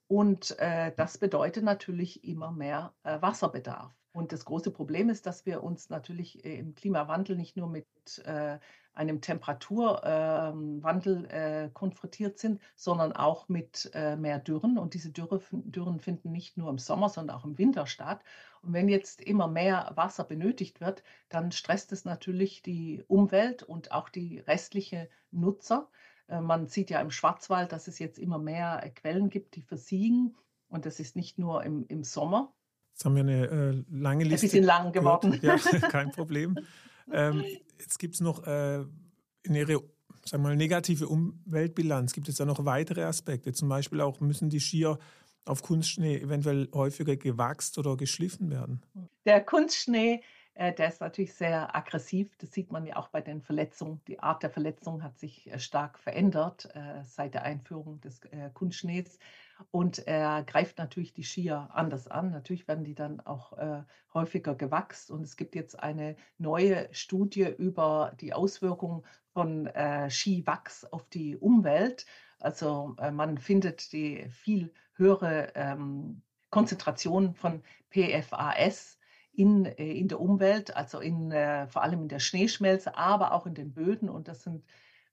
Und 0.07 0.59
äh, 0.59 0.91
das 0.97 1.17
bedeutet 1.17 1.63
natürlich 1.63 2.23
immer 2.23 2.51
mehr 2.51 2.93
äh, 3.03 3.21
Wasserbedarf. 3.21 3.93
Und 4.13 4.32
das 4.34 4.46
große 4.46 4.72
Problem 4.72 5.10
ist, 5.10 5.25
dass 5.25 5.46
wir 5.46 5.63
uns 5.63 5.89
natürlich 5.89 6.44
im 6.44 6.75
Klimawandel 6.75 7.38
nicht 7.38 7.56
nur 7.56 7.68
mit 7.68 7.86
äh, 8.25 8.60
einem 8.94 9.22
Temperaturwandel 9.22 11.25
äh, 11.30 11.70
konfrontiert 11.74 12.38
sind, 12.38 12.60
sondern 12.75 13.13
auch 13.13 13.48
mit 13.48 13.89
äh, 13.94 14.18
mehr 14.18 14.39
Dürren. 14.39 14.77
Und 14.77 14.96
diese 14.96 15.12
Dürre, 15.12 15.39
Dürren 15.51 16.01
finden 16.01 16.34
nicht 16.34 16.58
nur 16.58 16.70
im 16.70 16.77
Sommer, 16.77 17.08
sondern 17.08 17.38
auch 17.38 17.46
im 17.46 17.58
Winter 17.58 17.88
statt. 17.88 18.22
Und 18.62 18.74
wenn 18.74 18.89
jetzt 18.89 19.22
immer 19.22 19.48
mehr 19.48 19.94
Wasser 19.96 20.25
benötigt 20.25 20.82
wird, 20.82 21.03
dann 21.30 21.53
stresst 21.53 21.94
es 21.94 22.03
natürlich 22.03 22.62
die 22.62 23.06
Umwelt 23.08 23.63
und 23.63 23.94
auch 23.94 24.10
die 24.10 24.39
restliche 24.39 25.08
Nutzer. 25.32 25.88
Äh, 26.27 26.41
man 26.41 26.68
sieht 26.68 26.89
ja 26.89 27.00
im 27.00 27.12
Schwarzwald, 27.12 27.72
dass 27.72 27.88
es 27.88 27.98
jetzt 27.98 28.20
immer 28.20 28.39
mehr 28.39 28.91
Quellen 28.96 29.30
gibt, 29.30 29.56
die 29.56 29.62
versiegen. 29.62 30.36
Und 30.68 30.86
das 30.86 31.00
ist 31.00 31.15
nicht 31.15 31.39
nur 31.39 31.63
im, 31.63 31.86
im 31.88 32.03
Sommer. 32.03 32.51
Jetzt 32.91 33.05
haben 33.05 33.15
wir 33.15 33.24
eine 33.24 33.48
äh, 33.48 33.83
lange 33.89 34.24
Liste. 34.24 34.45
Ein 34.45 34.50
bisschen 34.50 34.63
lang 34.63 34.91
geworden. 34.91 35.39
Ja, 35.41 35.57
kein 35.89 36.12
Problem. 36.12 36.57
Ähm, 37.12 37.43
jetzt 37.79 38.00
gibt 38.00 38.15
es 38.15 38.21
noch 38.21 38.45
äh, 38.45 38.83
in 39.43 39.55
Ihrer 39.55 39.81
sagen 40.24 40.43
wir 40.43 40.50
mal, 40.50 40.55
negative 40.55 41.07
Umweltbilanz, 41.07 42.13
gibt 42.13 42.29
es 42.29 42.36
da 42.36 42.45
noch 42.45 42.63
weitere 42.63 43.03
Aspekte? 43.03 43.53
Zum 43.53 43.69
Beispiel 43.69 44.01
auch, 44.01 44.19
müssen 44.19 44.50
die 44.50 44.60
Skier 44.60 45.00
auf 45.45 45.63
Kunstschnee 45.63 46.17
eventuell 46.17 46.69
häufiger 46.74 47.15
gewachst 47.15 47.79
oder 47.79 47.98
geschliffen 47.98 48.51
werden? 48.51 48.83
Der 49.25 49.41
Kunstschnee 49.43 50.21
äh, 50.53 50.74
der 50.74 50.89
ist 50.89 51.01
natürlich 51.01 51.33
sehr 51.33 51.75
aggressiv. 51.75 52.36
Das 52.38 52.51
sieht 52.51 52.71
man 52.71 52.86
ja 52.86 52.98
auch 52.98 53.07
bei 53.07 53.21
den 53.21 53.41
Verletzungen. 53.41 54.01
Die 54.07 54.19
Art 54.19 54.43
der 54.43 54.50
Verletzung 54.50 55.01
hat 55.01 55.17
sich 55.17 55.51
äh, 55.51 55.60
stark 55.60 55.98
verändert 55.98 56.69
äh, 56.74 57.03
seit 57.05 57.33
der 57.33 57.43
Einführung 57.43 58.01
des 58.01 58.21
Kunstschnees. 58.53 59.17
Und 59.70 60.08
er 60.08 60.44
greift 60.44 60.77
natürlich 60.77 61.13
die 61.13 61.24
Skier 61.24 61.70
anders 61.74 62.08
an. 62.08 62.32
Natürlich 62.32 62.68
werden 62.68 62.84
die 62.84 62.96
dann 62.96 63.20
auch 63.20 63.53
häufiger 64.13 64.56
gewachst. 64.56 65.12
Und 65.12 65.22
es 65.22 65.38
gibt 65.38 65.56
jetzt 65.56 65.80
eine 65.80 66.15
neue 66.38 66.88
Studie 66.91 67.48
über 67.58 68.13
die 68.20 68.34
Auswirkungen 68.34 69.03
von 69.34 69.70
Skiwachs 70.10 70.86
auf 70.86 71.08
die 71.10 71.38
Umwelt. 71.38 72.06
Also 72.39 72.96
man 73.12 73.38
findet 73.38 73.94
die 73.94 74.27
viel 74.30 74.74
höhere 74.96 75.51
ähm, 75.56 76.22
Konzentration 76.51 77.34
von 77.34 77.63
PFAS 77.89 79.00
in, 79.34 79.65
äh, 79.65 79.94
in 79.94 80.08
der 80.08 80.20
Umwelt, 80.20 80.75
also 80.75 81.00
in, 81.00 81.32
äh, 81.32 81.68
vor 81.68 81.82
allem 81.82 82.03
in 82.03 82.10
der 82.10 82.20
Schneeschmelze, 82.20 82.96
aber 82.96 83.34
auch 83.34 83.48
in 83.48 83.56
den 83.56 83.74
Böden. 83.74 84.10
Und 84.10 84.27
das 84.27 84.44
sind 84.44 84.63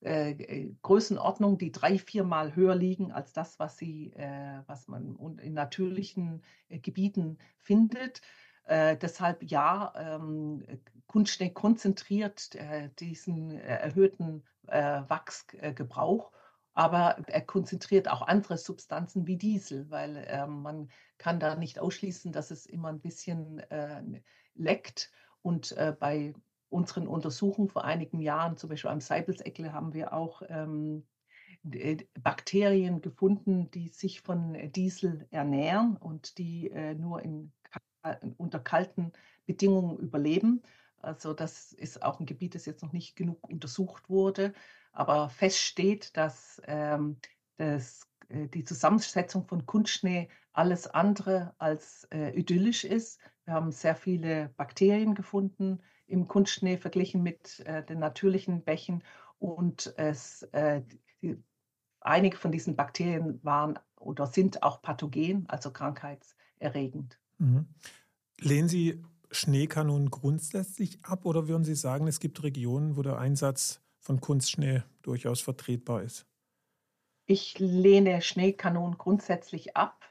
äh, 0.02 0.31
äh 0.33 0.75
Größenordnungen, 0.83 1.59
die 1.59 1.73
drei, 1.73 1.99
viermal 1.99 2.55
höher 2.55 2.75
liegen 2.75 3.12
als 3.12 3.33
das, 3.33 3.59
was, 3.59 3.76
sie, 3.76 4.12
äh, 4.14 4.62
was 4.67 4.88
man 4.88 5.17
in 5.40 5.55
natürlichen 5.55 6.43
äh, 6.69 6.78
Gebieten 6.78 7.38
findet. 7.59 8.21
deshalb 8.71 9.43
ja, 9.45 9.95
ähm, 9.97 10.62
Kunstschnee 11.07 11.49
konzentriert 11.49 12.50
diesen 13.00 13.59
erhöhten 13.59 14.45
Wachsgebrauch 14.67 16.31
aber 16.78 17.17
er 17.26 17.40
konzentriert 17.40 18.09
auch 18.09 18.23
andere 18.23 18.57
Substanzen 18.57 19.26
wie 19.26 19.37
Diesel, 19.37 19.90
weil 19.90 20.17
äh, 20.17 20.47
man 20.47 20.88
kann 21.19 21.40
da 21.40 21.57
nicht 21.57 21.81
ausschließen, 21.81 22.31
dass 22.31 22.52
es 22.52 22.67
immer 22.67 22.90
ein 22.90 23.00
bisschen 23.00 23.59
äh, 23.59 24.00
leckt. 24.55 25.11
Und 25.43 25.73
äh, 25.73 25.93
bei 25.99 26.35
unseren 26.70 27.06
Untersuchungen 27.06 27.68
vor 27.68 27.84
einigen 27.84 28.20
Jahren, 28.20 28.56
zum 28.56 28.70
Beispiel 28.70 28.90
am 28.90 29.00
Seibelseckle, 29.00 29.72
haben 29.72 29.94
wir 29.94 30.12
auch 30.12 30.42
ähm, 30.48 31.04
Bakterien 32.22 33.00
gefunden, 33.00 33.70
die 33.70 33.88
sich 33.88 34.20
von 34.20 34.56
Diesel 34.72 35.26
ernähren 35.30 35.96
und 35.96 36.38
die 36.38 36.70
äh, 36.70 36.94
nur 36.94 37.22
in, 37.22 37.52
unter 38.37 38.58
kalten 38.60 39.12
Bedingungen 39.46 39.98
überleben. 39.98 40.62
Also 41.00 41.32
das 41.32 41.72
ist 41.72 42.02
auch 42.02 42.20
ein 42.20 42.26
Gebiet, 42.26 42.54
das 42.54 42.66
jetzt 42.66 42.82
noch 42.82 42.92
nicht 42.92 43.16
genug 43.16 43.48
untersucht 43.48 44.08
wurde. 44.08 44.52
Aber 44.92 45.28
fest 45.28 45.58
steht, 45.58 46.16
dass 46.16 46.60
ähm, 46.66 47.16
das, 47.56 48.08
äh, 48.28 48.48
die 48.48 48.64
Zusammensetzung 48.64 49.46
von 49.46 49.66
Kunstschnee 49.66 50.28
alles 50.52 50.87
andere 50.87 51.54
als 51.58 52.04
äh, 52.10 52.30
idyllisch 52.38 52.84
ist. 52.84 53.20
Wir 53.44 53.54
haben 53.54 53.70
sehr 53.70 53.94
viele 53.94 54.50
Bakterien 54.56 55.14
gefunden 55.14 55.80
im 56.08 56.26
Kunstschnee 56.26 56.78
verglichen 56.78 57.22
mit 57.22 57.60
äh, 57.60 57.84
den 57.84 58.00
natürlichen 58.00 58.62
Bächen 58.62 59.04
und 59.38 59.94
es, 59.96 60.42
äh, 60.52 60.82
die, 61.22 61.36
einige 62.00 62.36
von 62.36 62.50
diesen 62.50 62.74
Bakterien 62.74 63.42
waren 63.44 63.78
oder 63.96 64.26
sind 64.26 64.62
auch 64.62 64.82
pathogen, 64.82 65.44
also 65.48 65.70
krankheitserregend. 65.70 67.18
Mhm. 67.38 67.66
Lehnen 68.40 68.68
Sie 68.68 69.02
Schneekanonen 69.30 70.10
grundsätzlich 70.10 71.04
ab 71.04 71.26
oder 71.26 71.48
würden 71.48 71.64
Sie 71.64 71.74
sagen, 71.74 72.06
es 72.06 72.20
gibt 72.20 72.42
Regionen, 72.42 72.96
wo 72.96 73.02
der 73.02 73.18
Einsatz 73.18 73.82
von 74.00 74.20
Kunstschnee 74.20 74.82
durchaus 75.02 75.40
vertretbar 75.40 76.02
ist? 76.02 76.26
Ich 77.26 77.58
lehne 77.58 78.22
Schneekanonen 78.22 78.96
grundsätzlich 78.96 79.76
ab, 79.76 80.02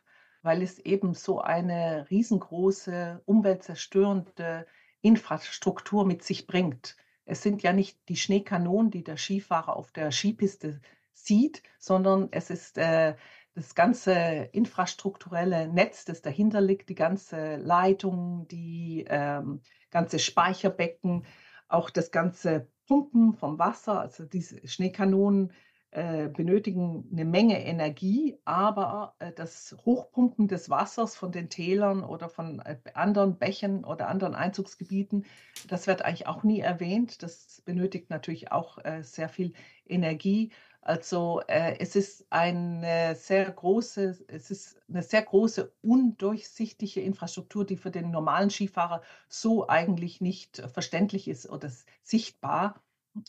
weil 0.43 0.61
es 0.61 0.77
eben 0.77 1.15
so 1.15 1.41
eine 1.41 2.05
riesengroße, 2.11 3.23
umweltzerstörende 3.25 4.67
Infrastruktur 5.01 6.05
mit 6.05 6.23
sich 6.23 6.47
bringt. 6.47 6.95
Es 7.25 7.41
sind 7.43 7.61
ja 7.61 7.73
nicht 7.73 7.97
die 8.09 8.15
Schneekanonen, 8.15 8.91
die 8.91 9.03
der 9.03 9.17
Skifahrer 9.17 9.75
auf 9.75 9.91
der 9.91 10.11
Skipiste 10.11 10.81
sieht, 11.13 11.61
sondern 11.79 12.29
es 12.31 12.49
ist 12.49 12.77
äh, 12.77 13.15
das 13.53 13.75
ganze 13.75 14.13
infrastrukturelle 14.51 15.67
Netz, 15.67 16.05
das 16.05 16.21
dahinter 16.21 16.61
liegt, 16.61 16.89
die 16.89 16.95
ganze 16.95 17.57
Leitung, 17.57 18.47
die 18.47 19.05
ähm, 19.09 19.61
ganze 19.89 20.19
Speicherbecken, 20.19 21.25
auch 21.67 21.89
das 21.89 22.11
ganze 22.11 22.67
Pumpen 22.87 23.33
vom 23.33 23.59
Wasser, 23.59 23.99
also 23.99 24.25
diese 24.25 24.65
Schneekanonen 24.67 25.51
benötigen 25.91 27.07
eine 27.11 27.25
Menge 27.25 27.63
Energie, 27.65 28.37
aber 28.45 29.15
äh, 29.19 29.31
das 29.31 29.75
Hochpumpen 29.85 30.47
des 30.47 30.69
Wassers 30.69 31.15
von 31.15 31.31
den 31.31 31.49
Tälern 31.49 32.03
oder 32.03 32.29
von 32.29 32.59
äh, 32.59 32.77
anderen 32.93 33.37
Bächen 33.37 33.85
oder 33.85 34.07
anderen 34.09 34.35
Einzugsgebieten, 34.35 35.25
das 35.67 35.87
wird 35.87 36.03
eigentlich 36.03 36.27
auch 36.27 36.43
nie 36.43 36.59
erwähnt. 36.59 37.23
Das 37.23 37.61
benötigt 37.65 38.09
natürlich 38.09 38.51
auch 38.51 38.83
äh, 38.83 39.01
sehr 39.01 39.29
viel 39.29 39.53
Energie. 39.87 40.51
Also 40.81 41.41
äh, 41.47 41.77
es 41.79 41.95
ist 41.97 42.25
eine 42.29 43.15
sehr 43.15 43.51
große, 43.51 44.25
es 44.27 44.51
ist 44.51 44.79
eine 44.87 45.03
sehr 45.03 45.21
große 45.21 45.73
undurchsichtige 45.81 47.01
Infrastruktur, 47.01 47.65
die 47.65 47.75
für 47.75 47.91
den 47.91 48.11
normalen 48.11 48.49
Skifahrer 48.49 49.01
so 49.27 49.67
eigentlich 49.67 50.21
nicht 50.21 50.63
verständlich 50.73 51.27
ist 51.27 51.49
oder 51.49 51.69
sichtbar. 52.03 52.81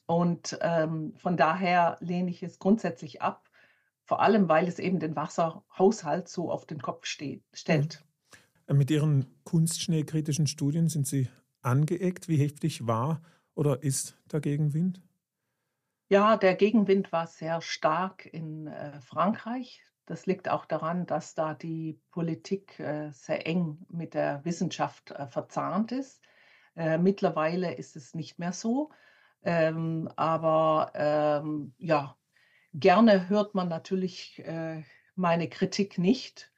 Und 0.06 0.58
ähm, 0.60 1.14
von 1.16 1.36
daher 1.36 1.96
lehne 2.00 2.30
ich 2.30 2.42
es 2.42 2.58
grundsätzlich 2.58 3.22
ab, 3.22 3.48
vor 4.04 4.20
allem 4.20 4.48
weil 4.48 4.68
es 4.68 4.78
eben 4.78 5.00
den 5.00 5.16
Wasserhaushalt 5.16 6.28
so 6.28 6.50
auf 6.50 6.66
den 6.66 6.80
Kopf 6.80 7.06
steht, 7.06 7.42
stellt. 7.52 8.04
Mhm. 8.68 8.78
Mit 8.78 8.90
Ihren 8.90 9.26
kunstschneekritischen 9.44 10.46
Studien 10.46 10.88
sind 10.88 11.06
Sie 11.06 11.28
angeeckt. 11.62 12.28
Wie 12.28 12.36
heftig 12.36 12.86
war 12.86 13.22
oder 13.54 13.82
ist 13.82 14.18
der 14.30 14.40
Gegenwind? 14.40 15.00
Ja, 16.10 16.36
der 16.36 16.54
Gegenwind 16.54 17.12
war 17.12 17.26
sehr 17.26 17.60
stark 17.60 18.26
in 18.26 18.66
äh, 18.66 19.00
Frankreich. 19.00 19.82
Das 20.06 20.24
liegt 20.24 20.48
auch 20.48 20.64
daran, 20.64 21.04
dass 21.04 21.34
da 21.34 21.52
die 21.52 22.00
Politik 22.10 22.80
äh, 22.80 23.10
sehr 23.12 23.46
eng 23.46 23.84
mit 23.90 24.14
der 24.14 24.42
Wissenschaft 24.44 25.10
äh, 25.10 25.26
verzahnt 25.26 25.92
ist. 25.92 26.22
Äh, 26.76 26.96
mittlerweile 26.96 27.74
ist 27.74 27.94
es 27.94 28.14
nicht 28.14 28.38
mehr 28.38 28.52
so. 28.52 28.90
Ähm, 29.42 30.10
aber 30.16 30.92
ähm, 30.94 31.72
ja, 31.78 32.16
gerne 32.74 33.28
hört 33.28 33.54
man 33.54 33.68
natürlich 33.68 34.40
äh, 34.44 34.82
meine 35.14 35.48
Kritik 35.48 35.98
nicht. 35.98 36.52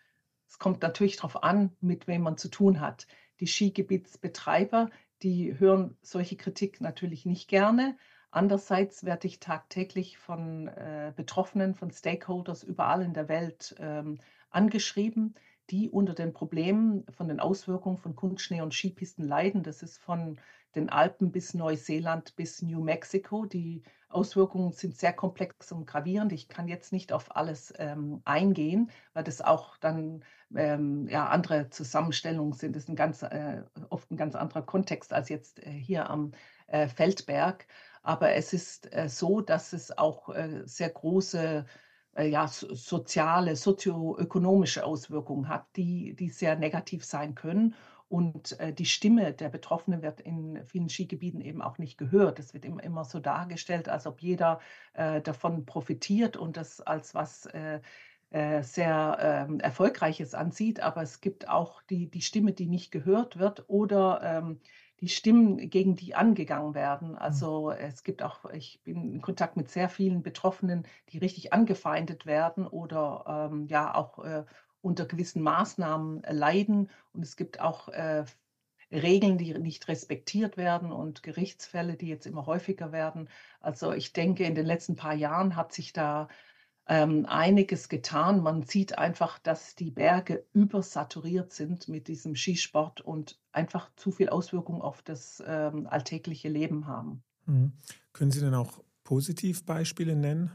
Es 0.49 0.59
kommt 0.59 0.83
natürlich 0.83 1.17
darauf 1.17 1.43
an, 1.43 1.77
mit 1.81 2.07
wem 2.07 2.23
man 2.23 2.37
zu 2.37 2.49
tun 2.49 2.81
hat. 2.81 3.07
Die 3.41 3.47
Skigebietsbetreiber, 3.47 4.91
die 5.23 5.59
hören 5.59 5.97
solche 6.03 6.37
Kritik 6.37 6.81
natürlich 6.81 7.25
nicht 7.27 7.49
gerne. 7.49 7.97
Andererseits 8.31 9.05
werde 9.05 9.27
ich 9.27 9.41
tagtäglich 9.41 10.19
von 10.19 10.69
äh, 10.69 11.13
Betroffenen, 11.17 11.75
von 11.75 11.91
Stakeholders 11.91 12.63
überall 12.63 13.03
in 13.03 13.15
der 13.15 13.29
Welt 13.29 13.75
ähm, 13.79 14.19
angeschrieben, 14.51 15.35
die 15.71 15.89
unter 15.89 16.15
den 16.15 16.33
Problemen 16.33 17.05
von 17.11 17.29
den 17.29 17.41
Auswirkungen 17.41 17.99
von 17.99 18.15
Kunstschnee 18.15 18.61
und 18.61 18.75
Skipisten 18.75 19.25
leiden. 19.25 19.63
Das 19.63 19.83
ist 19.83 19.99
von 19.99 20.41
den 20.75 20.89
Alpen 20.89 21.33
bis 21.33 21.55
Neuseeland 21.55 22.37
bis 22.37 22.63
New 22.63 22.83
Mexico. 22.83 23.45
Die 23.45 23.83
Auswirkungen 24.09 24.73
sind 24.73 24.97
sehr 24.97 25.13
komplex 25.13 25.73
und 25.73 25.87
gravierend. 25.87 26.33
Ich 26.33 26.49
kann 26.49 26.69
jetzt 26.69 26.93
nicht 26.93 27.13
auf 27.13 27.35
alles 27.37 27.73
ähm, 27.79 28.21
eingehen, 28.25 28.91
weil 29.13 29.25
das 29.25 29.41
auch 29.41 29.77
dann 29.79 30.25
ähm, 30.55 31.09
ja, 31.09 31.29
andere 31.29 31.71
Zusammenstellungen 31.71 32.53
sind. 32.53 32.75
Das 32.75 32.85
ist 32.85 32.89
ein 32.89 32.97
ganz, 32.97 33.23
äh, 33.23 33.63
oft 33.89 34.11
ein 34.11 34.17
ganz 34.17 34.35
anderer 34.35 34.63
Kontext 34.63 35.13
als 35.13 35.29
jetzt 35.29 35.65
äh, 35.65 35.71
hier 35.71 36.11
am 36.11 36.33
äh, 36.67 36.89
Feldberg. 36.89 37.67
Aber 38.03 38.33
es 38.33 38.53
ist 38.53 38.93
äh, 38.95 39.09
so, 39.09 39.41
dass 39.41 39.73
es 39.73 39.97
auch 39.97 40.31
äh, 40.31 40.63
sehr 40.65 40.91
große 40.91 41.65
äh, 42.15 42.27
ja, 42.27 42.49
soziale, 42.49 43.57
sozioökonomische 43.57 44.85
Auswirkungen 44.85 45.49
hat, 45.49 45.67
die, 45.77 46.15
die 46.15 46.31
sehr 46.31 46.57
negativ 46.57 47.05
sein 47.05 47.35
können. 47.35 47.75
Und 48.11 48.59
äh, 48.59 48.73
die 48.73 48.87
Stimme 48.87 49.33
der 49.33 49.51
Betroffenen 49.51 50.03
wird 50.03 50.21
in 50.21 50.67
vielen 50.67 50.89
Skigebieten 50.89 51.41
eben 51.41 51.63
auch 51.63 51.79
nicht 51.79 51.97
gehört. 51.97 52.41
Es 52.41 52.53
wird 52.53 52.65
immer, 52.65 52.83
immer 52.83 53.05
so 53.05 53.21
dargestellt, 53.21 53.89
als 53.89 54.05
ob 54.05 54.21
jeder 54.21 54.59
äh, 54.95 55.21
davon 55.21 55.65
profitiert 55.65 56.37
und 56.37 56.57
das 56.57 56.81
als 56.81 57.15
was 57.15 57.47
äh, 57.47 57.81
äh 58.31 58.65
sehr 58.65 59.17
ähm, 59.21 59.61
Erfolgreiches 59.61 60.35
ansieht. 60.35 60.81
Aber 60.81 61.03
es 61.03 61.21
gibt 61.21 61.49
auch 61.49 61.83
die, 61.83 62.11
die 62.11 62.23
Stimme, 62.23 62.53
die 62.53 62.67
nicht 62.67 62.91
gehört 62.91 63.39
wird 63.39 63.67
oder 63.69 64.21
ähm, 64.25 64.61
die 65.01 65.09
Stimmen, 65.09 65.71
gegen 65.71 65.95
die 65.95 66.17
angegangen 66.17 66.75
werden. 66.75 67.11
Mhm. 67.11 67.19
Also 67.19 67.71
es 67.71 68.03
gibt 68.03 68.25
auch, 68.25 68.45
ich 68.51 68.81
bin 68.83 69.15
in 69.15 69.23
Kontakt 69.23 69.57
mit 69.57 69.71
sehr 69.71 69.89
vielen 69.89 70.25
Betroffenen, 70.25 70.85
die 71.11 71.19
richtig 71.19 71.53
angefeindet 71.53 72.27
werden 72.27 72.67
oder 72.67 73.51
ähm, 73.53 73.67
ja 73.69 73.95
auch 73.95 74.19
äh, 74.25 74.45
unter 74.83 75.07
gewissen 75.07 75.43
Maßnahmen 75.43 76.23
leiden. 76.29 76.91
Und 77.13 77.23
es 77.23 77.37
gibt 77.37 77.61
auch 77.61 77.89
äh, 77.89 78.25
Regeln, 78.93 79.39
die 79.39 79.55
nicht 79.55 79.89
respektiert 79.89 80.57
werden 80.57 80.91
und 80.91 81.23
Gerichtsfälle, 81.23 81.97
die 81.97 82.09
jetzt 82.09 82.27
immer 82.27 82.47
häufiger 82.47 82.93
werden. 82.93 83.29
Also 83.61 83.93
ich 83.93 84.13
denke, 84.13 84.45
in 84.45 84.55
den 84.55 84.67
letzten 84.67 84.97
paar 84.97 85.15
Jahren 85.15 85.55
hat 85.57 85.73
sich 85.73 85.93
da 85.93 86.29
ähm, 86.89 87.25
einiges 87.27 87.89
getan. 87.89 88.43
Man 88.43 88.63
sieht 88.63 88.99
einfach, 88.99 89.39
dass 89.39 89.77
die 89.77 89.93
Berge 89.93 90.45
übersaturiert 90.53 91.53
sind 91.53 91.89
mit 91.89 92.09
diesem 92.09 92.35
Skisport 92.35 93.01
und 93.01 93.39
einfach 93.53 93.91
zu 93.95 94.11
viel 94.11 94.29
Auswirkung 94.29 94.83
auf 94.83 95.03
das 95.03 95.43
ähm, 95.47 95.87
alltägliche 95.87 96.49
Leben 96.49 96.89
haben. 96.89 97.23
Mhm. 97.47 97.73
Können 98.13 98.33
Sie 98.33 98.41
denn 98.41 98.55
auch 98.55 98.83
Positivbeispiele 99.05 100.17
nennen? 100.17 100.51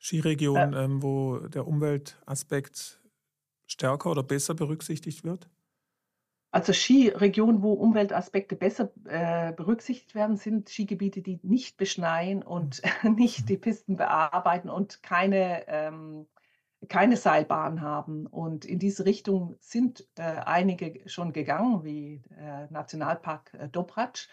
Skiregionen, 0.00 0.72
äh, 0.72 0.84
ähm, 0.84 1.02
wo 1.02 1.38
der 1.38 1.66
Umweltaspekt 1.66 3.00
stärker 3.66 4.10
oder 4.10 4.22
besser 4.22 4.54
berücksichtigt 4.54 5.24
wird? 5.24 5.48
Also 6.52 6.72
Skiregionen, 6.72 7.62
wo 7.62 7.74
Umweltaspekte 7.74 8.56
besser 8.56 8.90
äh, 9.04 9.52
berücksichtigt 9.52 10.16
werden, 10.16 10.36
sind 10.36 10.68
Skigebiete, 10.68 11.22
die 11.22 11.38
nicht 11.42 11.76
beschneien 11.76 12.42
und 12.42 12.82
mhm. 13.02 13.14
nicht 13.14 13.48
die 13.48 13.58
Pisten 13.58 13.96
bearbeiten 13.96 14.68
und 14.68 15.02
keine, 15.02 15.68
ähm, 15.68 16.26
keine 16.88 17.16
Seilbahn 17.16 17.82
haben. 17.82 18.26
Und 18.26 18.64
in 18.64 18.80
diese 18.80 19.04
Richtung 19.04 19.56
sind 19.60 20.08
äh, 20.16 20.22
einige 20.22 21.08
schon 21.08 21.32
gegangen, 21.32 21.84
wie 21.84 22.22
äh, 22.36 22.66
Nationalpark 22.70 23.54
äh, 23.54 23.68
Dobratsch 23.68 24.28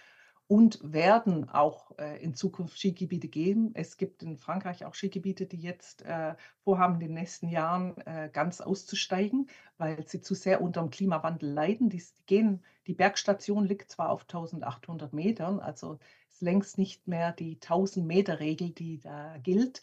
und 0.48 0.80
werden 0.82 1.50
auch 1.50 1.92
äh, 1.98 2.24
in 2.24 2.34
Zukunft 2.34 2.80
Skigebiete 2.80 3.27
geben. 3.27 3.72
Es 3.74 3.98
gibt 3.98 4.24
in 4.24 4.38
Frankreich 4.38 4.86
auch 4.86 4.94
Skigebiete, 4.94 5.46
die 5.46 5.58
jetzt 5.60 6.04
äh, 6.04 6.36
vorhaben, 6.63 6.96
in 6.96 7.00
den 7.01 7.13
nächsten 7.13 7.50
Jahren 7.50 7.98
äh, 8.06 8.30
ganz 8.32 8.62
auszusteigen, 8.62 9.50
weil 9.77 10.08
sie 10.08 10.22
zu 10.22 10.36
sehr 10.36 10.62
unter 10.62 10.82
dem 10.82 10.89
Klimawandel 10.89 11.50
leiden. 11.50 11.89
Die, 11.89 12.01
gehen, 12.27 12.63
die 12.88 12.94
Bergstation 12.94 13.66
liegt 13.66 13.92
zwar 13.92 14.10
auf 14.10 14.22
1800 14.22 15.12
Metern, 15.12 15.60
also 15.60 16.00
ist 16.30 16.42
längst 16.42 16.77
nicht 16.77 17.08
mehr 17.08 17.34
die 17.34 17.56
1000 17.56 18.08
Meter 18.08 18.39
Regel, 18.39 18.69
die 18.69 19.00
da 19.00 19.38
gilt. 19.39 19.82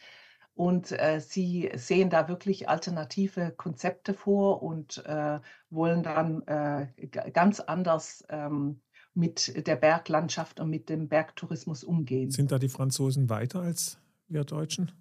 Und 0.55 0.93
äh, 0.93 1.21
sie 1.21 1.73
sehen 1.75 2.11
da 2.11 2.29
wirklich 2.29 2.69
alternative 2.69 3.51
Konzepte 3.51 4.15
vor 4.15 4.63
und 4.63 5.05
äh, 5.05 5.41
wollen 5.69 6.05
dann 6.05 6.43
äh, 6.47 6.87
ganz 7.09 7.59
anders 7.59 8.25
ähm, 8.29 8.81
mit 9.15 9.67
der 9.67 9.77
Berglandschaft 9.77 10.61
und 10.61 10.71
mit 10.71 10.89
dem 10.89 11.09
Bergtourismus 11.09 11.85
umgehen. 11.85 12.31
Sind 12.31 12.53
da 12.53 12.59
die 12.59 12.69
Franzosen 12.69 13.29
weiter 13.31 13.61
als 13.61 13.99
wir 14.29 14.45
Deutschen? 14.45 14.93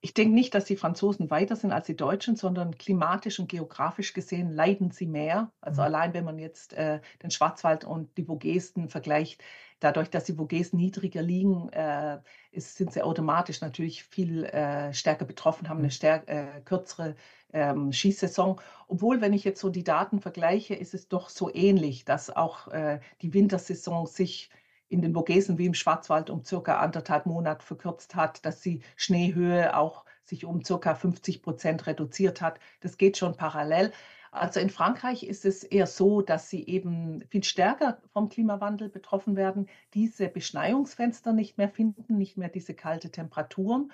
Ich 0.00 0.14
denke 0.14 0.32
nicht, 0.32 0.54
dass 0.54 0.64
die 0.64 0.76
Franzosen 0.76 1.28
weiter 1.28 1.56
sind 1.56 1.72
als 1.72 1.86
die 1.86 1.96
Deutschen, 1.96 2.36
sondern 2.36 2.78
klimatisch 2.78 3.40
und 3.40 3.48
geografisch 3.48 4.12
gesehen 4.12 4.52
leiden 4.52 4.92
sie 4.92 5.06
mehr. 5.06 5.50
Also 5.60 5.80
mhm. 5.80 5.86
allein 5.86 6.14
wenn 6.14 6.24
man 6.24 6.38
jetzt 6.38 6.72
äh, 6.74 7.00
den 7.22 7.32
Schwarzwald 7.32 7.84
und 7.84 8.16
die 8.16 8.24
Vogesen 8.24 8.88
vergleicht, 8.90 9.42
dadurch, 9.80 10.08
dass 10.08 10.24
die 10.24 10.34
Vogesen 10.34 10.78
niedriger 10.78 11.22
liegen, 11.22 11.68
äh, 11.70 12.20
ist, 12.52 12.76
sind 12.76 12.92
sie 12.92 13.02
automatisch 13.02 13.60
natürlich 13.60 14.04
viel 14.04 14.44
äh, 14.44 14.94
stärker 14.94 15.24
betroffen, 15.24 15.68
haben 15.68 15.78
eine 15.78 15.88
mhm. 15.88 15.92
stärk, 15.92 16.28
äh, 16.28 16.60
kürzere 16.64 17.16
ähm, 17.52 17.92
Skisaison. 17.92 18.60
Obwohl, 18.88 19.20
wenn 19.20 19.32
ich 19.32 19.44
jetzt 19.44 19.60
so 19.60 19.70
die 19.70 19.84
Daten 19.84 20.20
vergleiche, 20.20 20.74
ist 20.74 20.94
es 20.94 21.08
doch 21.08 21.28
so 21.28 21.52
ähnlich, 21.52 22.04
dass 22.04 22.30
auch 22.34 22.68
äh, 22.68 23.00
die 23.22 23.34
Wintersaison 23.34 24.06
sich 24.06 24.50
in 24.88 25.02
den 25.02 25.14
Vogesen 25.14 25.58
wie 25.58 25.66
im 25.66 25.74
Schwarzwald 25.74 26.30
um 26.30 26.44
circa 26.44 26.78
anderthalb 26.78 27.26
Monate 27.26 27.64
verkürzt 27.64 28.14
hat, 28.14 28.44
dass 28.44 28.60
die 28.60 28.80
Schneehöhe 28.96 29.76
auch 29.76 30.04
sich 30.24 30.44
um 30.44 30.64
circa 30.64 30.94
50 30.94 31.42
Prozent 31.42 31.86
reduziert 31.86 32.40
hat. 32.40 32.58
Das 32.80 32.96
geht 32.98 33.16
schon 33.16 33.36
parallel. 33.36 33.92
Also 34.30 34.60
in 34.60 34.68
Frankreich 34.70 35.22
ist 35.22 35.44
es 35.44 35.64
eher 35.64 35.86
so, 35.86 36.20
dass 36.20 36.50
sie 36.50 36.66
eben 36.66 37.24
viel 37.30 37.44
stärker 37.44 38.02
vom 38.12 38.28
Klimawandel 38.28 38.90
betroffen 38.90 39.36
werden, 39.36 39.68
diese 39.94 40.28
Beschneiungsfenster 40.28 41.32
nicht 41.32 41.56
mehr 41.56 41.68
finden, 41.68 42.18
nicht 42.18 42.36
mehr 42.36 42.50
diese 42.50 42.74
kalte 42.74 43.10
Temperaturen 43.10 43.90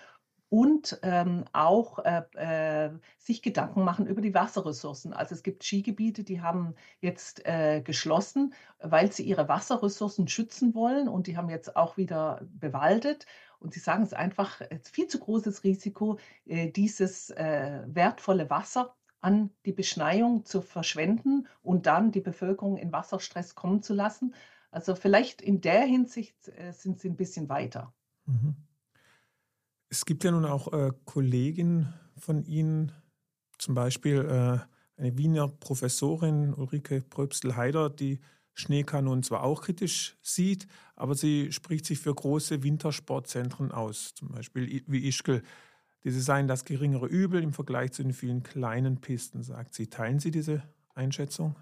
und 0.49 0.99
ähm, 1.03 1.45
auch 1.53 1.99
äh, 2.05 2.23
äh, 2.35 2.91
sich 3.19 3.43
Gedanken 3.43 3.83
machen 3.83 4.07
über 4.07 4.21
die 4.21 4.35
Wasserressourcen. 4.35 5.13
Also 5.13 5.35
es 5.35 5.43
gibt 5.43 5.65
Skigebiete, 5.65 6.23
die 6.23 6.43
haben 6.43 6.75
jetzt 7.01 7.45
äh, 7.47 7.81
geschlossen, 7.81 8.55
weil 8.79 9.11
sie 9.11 9.25
ihre 9.25 9.49
Wasserressourcen 9.49 10.29
schützen 10.29 10.75
wollen 10.75 11.09
und 11.09 11.27
die 11.27 11.37
haben 11.37 11.51
jetzt 11.51 11.77
auch 11.77 11.97
wieder 11.97 12.43
bewaldet. 12.53 13.27
Und 13.59 13.73
sie 13.73 13.81
sagen 13.81 14.03
es 14.03 14.11
ist 14.11 14.19
einfach, 14.19 14.61
ist 14.61 14.95
viel 14.95 15.07
zu 15.07 15.19
großes 15.19 15.65
Risiko, 15.65 16.19
äh, 16.47 16.71
dieses 16.71 17.31
äh, 17.31 17.83
wertvolle 17.87 18.51
Wasser 18.51 18.95
an 19.21 19.51
die 19.65 19.73
Beschneiung 19.73 20.45
zu 20.45 20.61
verschwenden 20.61 21.49
und 21.63 21.87
dann 21.87 22.13
die 22.13 22.21
Bevölkerung 22.21 22.77
in 22.77 22.93
Wasserstress 22.93 23.55
kommen 23.55 23.83
zu 23.83 23.95
lassen. 23.95 24.35
Also 24.71 24.95
vielleicht 24.95 25.41
in 25.41 25.63
der 25.63 25.83
Hinsicht 25.83 26.49
äh, 26.49 26.73
sind 26.73 27.01
sie 27.01 27.09
ein 27.09 27.17
bisschen 27.17 27.49
weiter. 27.49 27.95
Mhm. 28.27 28.55
Es 29.95 30.07
gibt 30.07 30.25
ja 30.25 30.33
nun 30.33 30.45
auch 30.45 30.73
äh, 30.73 30.91
Kolleginnen 31.05 31.95
von 32.17 32.45
Ihnen, 32.47 32.91
zum 33.59 33.77
Beispiel 33.77 34.25
äh, 34.25 35.01
eine 35.01 35.17
Wiener 35.17 35.47
Professorin 35.47 36.53
Ulrike 36.53 37.01
Pröbstel-Heider, 37.01 37.91
die 37.91 38.19
Schneekanonen 38.55 39.23
zwar 39.23 39.45
auch 39.45 39.63
kritisch 39.63 40.19
sieht, 40.21 40.67
aber 40.97 41.15
sie 41.15 41.53
spricht 41.53 41.87
sich 41.87 42.01
für 42.01 42.13
große 42.13 42.65
Wintersportzentren 42.65 43.71
aus, 43.71 44.17
zum 44.17 44.33
Beispiel 44.33 44.83
wie 44.89 45.07
Ischgl. 45.07 45.43
Diese 46.03 46.21
seien 46.21 46.49
das 46.49 46.65
geringere 46.65 47.07
Übel 47.07 47.41
im 47.41 47.53
Vergleich 47.53 47.93
zu 47.93 48.03
den 48.03 48.15
vielen 48.15 48.43
kleinen 48.43 49.01
Pisten, 49.01 49.45
sagt 49.45 49.75
sie. 49.75 49.91
Teilen 49.91 50.19
Sie 50.19 50.33
diese 50.33 50.65
Einschätzung? 50.97 51.55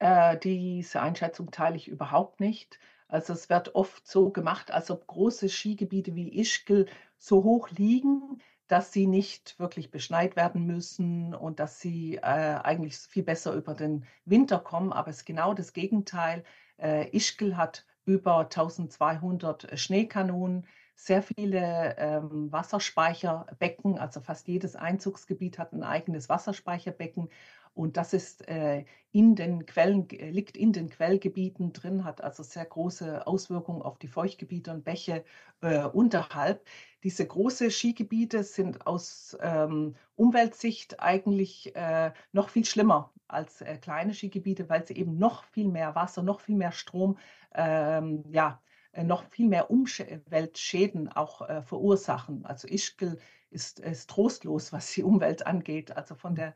Äh, 0.00 0.36
diese 0.36 1.00
Einschätzung 1.00 1.50
teile 1.50 1.76
ich 1.76 1.88
überhaupt 1.88 2.40
nicht. 2.40 2.78
Also 3.08 3.32
es 3.32 3.48
wird 3.48 3.74
oft 3.74 4.06
so 4.06 4.30
gemacht, 4.30 4.70
als 4.70 4.90
ob 4.90 5.06
große 5.06 5.48
Skigebiete 5.48 6.14
wie 6.14 6.40
Ischgl 6.40 6.86
so 7.18 7.44
hoch 7.44 7.70
liegen, 7.70 8.40
dass 8.66 8.92
sie 8.92 9.06
nicht 9.06 9.58
wirklich 9.58 9.90
beschneit 9.90 10.36
werden 10.36 10.66
müssen 10.66 11.34
und 11.34 11.60
dass 11.60 11.80
sie 11.80 12.16
äh, 12.16 12.20
eigentlich 12.20 12.96
viel 12.96 13.22
besser 13.22 13.54
über 13.54 13.74
den 13.74 14.04
Winter 14.24 14.58
kommen. 14.58 14.92
Aber 14.92 15.10
es 15.10 15.18
ist 15.18 15.24
genau 15.26 15.54
das 15.54 15.72
Gegenteil. 15.72 16.44
Äh, 16.78 17.08
Ischgl 17.16 17.56
hat 17.56 17.84
über 18.06 18.40
1200 18.40 19.78
Schneekanonen, 19.78 20.66
sehr 20.96 21.22
viele 21.22 21.96
ähm, 21.98 22.52
Wasserspeicherbecken, 22.52 23.98
also 23.98 24.20
fast 24.20 24.46
jedes 24.46 24.76
Einzugsgebiet 24.76 25.58
hat 25.58 25.72
ein 25.72 25.82
eigenes 25.82 26.28
Wasserspeicherbecken 26.28 27.30
und 27.74 27.96
das 27.96 28.12
ist 28.12 28.46
äh, 28.48 28.84
in 29.12 29.34
den 29.34 29.66
Quellen, 29.66 30.08
äh, 30.10 30.30
liegt 30.30 30.56
in 30.56 30.72
den 30.72 30.88
Quellgebieten 30.90 31.72
drin, 31.72 32.04
hat 32.04 32.22
also 32.22 32.42
sehr 32.42 32.64
große 32.64 33.26
Auswirkungen 33.26 33.82
auf 33.82 33.98
die 33.98 34.08
Feuchtgebiete 34.08 34.70
und 34.72 34.84
Bäche 34.84 35.24
äh, 35.60 35.84
unterhalb. 35.84 36.64
Diese 37.02 37.26
großen 37.26 37.70
Skigebiete 37.70 38.44
sind 38.44 38.86
aus 38.86 39.36
ähm, 39.40 39.96
Umweltsicht 40.16 41.00
eigentlich 41.00 41.74
äh, 41.76 42.12
noch 42.32 42.48
viel 42.48 42.64
schlimmer 42.64 43.12
als 43.28 43.60
äh, 43.60 43.76
kleine 43.78 44.14
Skigebiete, 44.14 44.68
weil 44.68 44.86
sie 44.86 44.96
eben 44.96 45.18
noch 45.18 45.44
viel 45.44 45.68
mehr 45.68 45.94
Wasser, 45.94 46.22
noch 46.22 46.40
viel 46.40 46.56
mehr 46.56 46.72
Strom, 46.72 47.18
ähm, 47.54 48.24
ja, 48.30 48.60
äh, 48.92 49.04
noch 49.04 49.24
viel 49.30 49.48
mehr 49.48 49.70
Umweltschäden 49.70 51.08
auch 51.08 51.42
äh, 51.48 51.62
verursachen. 51.62 52.44
Also 52.46 52.68
Ischgl 52.68 53.18
ist, 53.50 53.80
ist, 53.80 54.10
trostlos, 54.10 54.72
was 54.72 54.92
die 54.92 55.02
Umwelt 55.02 55.46
angeht. 55.46 55.96
Also 55.96 56.14
von 56.14 56.34
der 56.34 56.54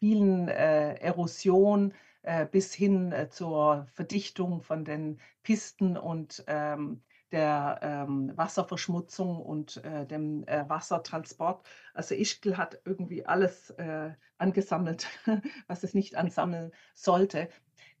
vielen 0.00 0.48
äh, 0.48 0.94
Erosion 0.94 1.94
äh, 2.22 2.46
bis 2.46 2.74
hin 2.74 3.12
äh, 3.12 3.28
zur 3.28 3.86
Verdichtung 3.92 4.62
von 4.62 4.84
den 4.84 5.20
Pisten 5.42 5.96
und 5.96 6.42
ähm, 6.48 7.02
der 7.32 7.78
ähm, 7.82 8.32
Wasserverschmutzung 8.34 9.40
und 9.40 9.76
äh, 9.84 10.04
dem 10.06 10.44
äh, 10.48 10.68
Wassertransport. 10.68 11.64
Also 11.94 12.14
Ischgl 12.14 12.56
hat 12.56 12.80
irgendwie 12.84 13.24
alles 13.24 13.70
äh, 13.70 14.10
angesammelt, 14.38 15.06
was 15.68 15.84
es 15.84 15.94
nicht 15.94 16.16
ansammeln 16.16 16.72
sollte. 16.94 17.48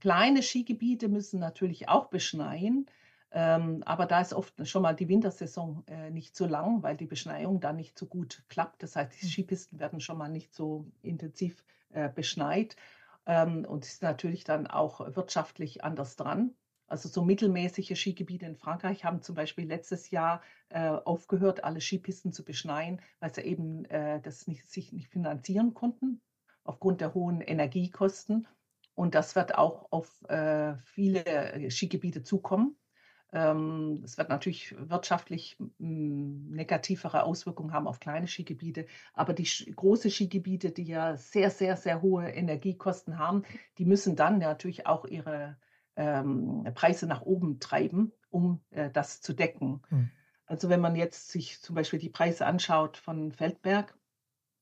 Kleine 0.00 0.42
Skigebiete 0.42 1.08
müssen 1.08 1.38
natürlich 1.38 1.88
auch 1.88 2.06
beschneien. 2.06 2.86
Ähm, 3.32 3.82
aber 3.84 4.06
da 4.06 4.20
ist 4.20 4.34
oft 4.34 4.66
schon 4.66 4.82
mal 4.82 4.94
die 4.94 5.08
Wintersaison 5.08 5.84
äh, 5.86 6.10
nicht 6.10 6.36
so 6.36 6.46
lang, 6.46 6.82
weil 6.82 6.96
die 6.96 7.06
Beschneiung 7.06 7.60
dann 7.60 7.76
nicht 7.76 7.98
so 7.98 8.06
gut 8.06 8.42
klappt. 8.48 8.82
Das 8.82 8.96
heißt, 8.96 9.12
die 9.12 9.22
hm. 9.22 9.28
Skipisten 9.28 9.78
werden 9.78 10.00
schon 10.00 10.18
mal 10.18 10.28
nicht 10.28 10.52
so 10.54 10.90
intensiv 11.02 11.64
äh, 11.90 12.08
beschneit 12.08 12.76
ähm, 13.26 13.64
und 13.64 13.84
ist 13.84 14.02
natürlich 14.02 14.44
dann 14.44 14.66
auch 14.66 15.14
wirtschaftlich 15.14 15.84
anders 15.84 16.16
dran. 16.16 16.54
Also 16.88 17.08
so 17.08 17.24
mittelmäßige 17.24 17.96
Skigebiete 17.96 18.46
in 18.46 18.56
Frankreich 18.56 19.04
haben 19.04 19.22
zum 19.22 19.36
Beispiel 19.36 19.64
letztes 19.64 20.10
Jahr 20.10 20.42
äh, 20.70 20.88
aufgehört, 20.88 21.62
alle 21.62 21.80
Skipisten 21.80 22.32
zu 22.32 22.44
beschneien, 22.44 23.00
weil 23.20 23.32
sie 23.32 23.42
eben 23.42 23.84
äh, 23.84 24.20
das 24.20 24.48
nicht, 24.48 24.68
sich 24.68 24.92
nicht 24.92 25.08
finanzieren 25.08 25.72
konnten 25.72 26.20
aufgrund 26.64 27.00
der 27.00 27.14
hohen 27.14 27.40
Energiekosten. 27.40 28.48
Und 28.94 29.14
das 29.14 29.36
wird 29.36 29.56
auch 29.56 29.86
auf 29.92 30.22
äh, 30.28 30.76
viele 30.78 31.24
äh, 31.24 31.70
Skigebiete 31.70 32.24
zukommen. 32.24 32.76
Ähm, 33.32 34.02
es 34.04 34.18
wird 34.18 34.28
natürlich 34.28 34.74
wirtschaftlich 34.78 35.56
negativere 35.78 37.22
Auswirkungen 37.22 37.72
haben 37.72 37.86
auf 37.86 38.00
kleine 38.00 38.26
Skigebiete, 38.26 38.86
aber 39.14 39.32
die 39.32 39.48
großen 39.74 40.10
Skigebiete, 40.10 40.72
die 40.72 40.84
ja 40.84 41.16
sehr, 41.16 41.50
sehr, 41.50 41.76
sehr 41.76 42.02
hohe 42.02 42.28
Energiekosten 42.28 43.18
haben, 43.18 43.44
die 43.78 43.84
müssen 43.84 44.16
dann 44.16 44.38
natürlich 44.38 44.86
auch 44.86 45.04
ihre 45.04 45.56
ähm, 45.96 46.66
Preise 46.74 47.06
nach 47.06 47.22
oben 47.22 47.60
treiben, 47.60 48.12
um 48.30 48.60
äh, 48.70 48.90
das 48.90 49.20
zu 49.20 49.32
decken. 49.32 49.82
Hm. 49.88 50.10
Also 50.46 50.68
wenn 50.68 50.80
man 50.80 50.96
jetzt 50.96 51.30
sich 51.30 51.60
zum 51.60 51.76
Beispiel 51.76 52.00
die 52.00 52.08
Preise 52.08 52.46
anschaut 52.46 52.96
von 52.96 53.30
Feldberg, 53.32 53.96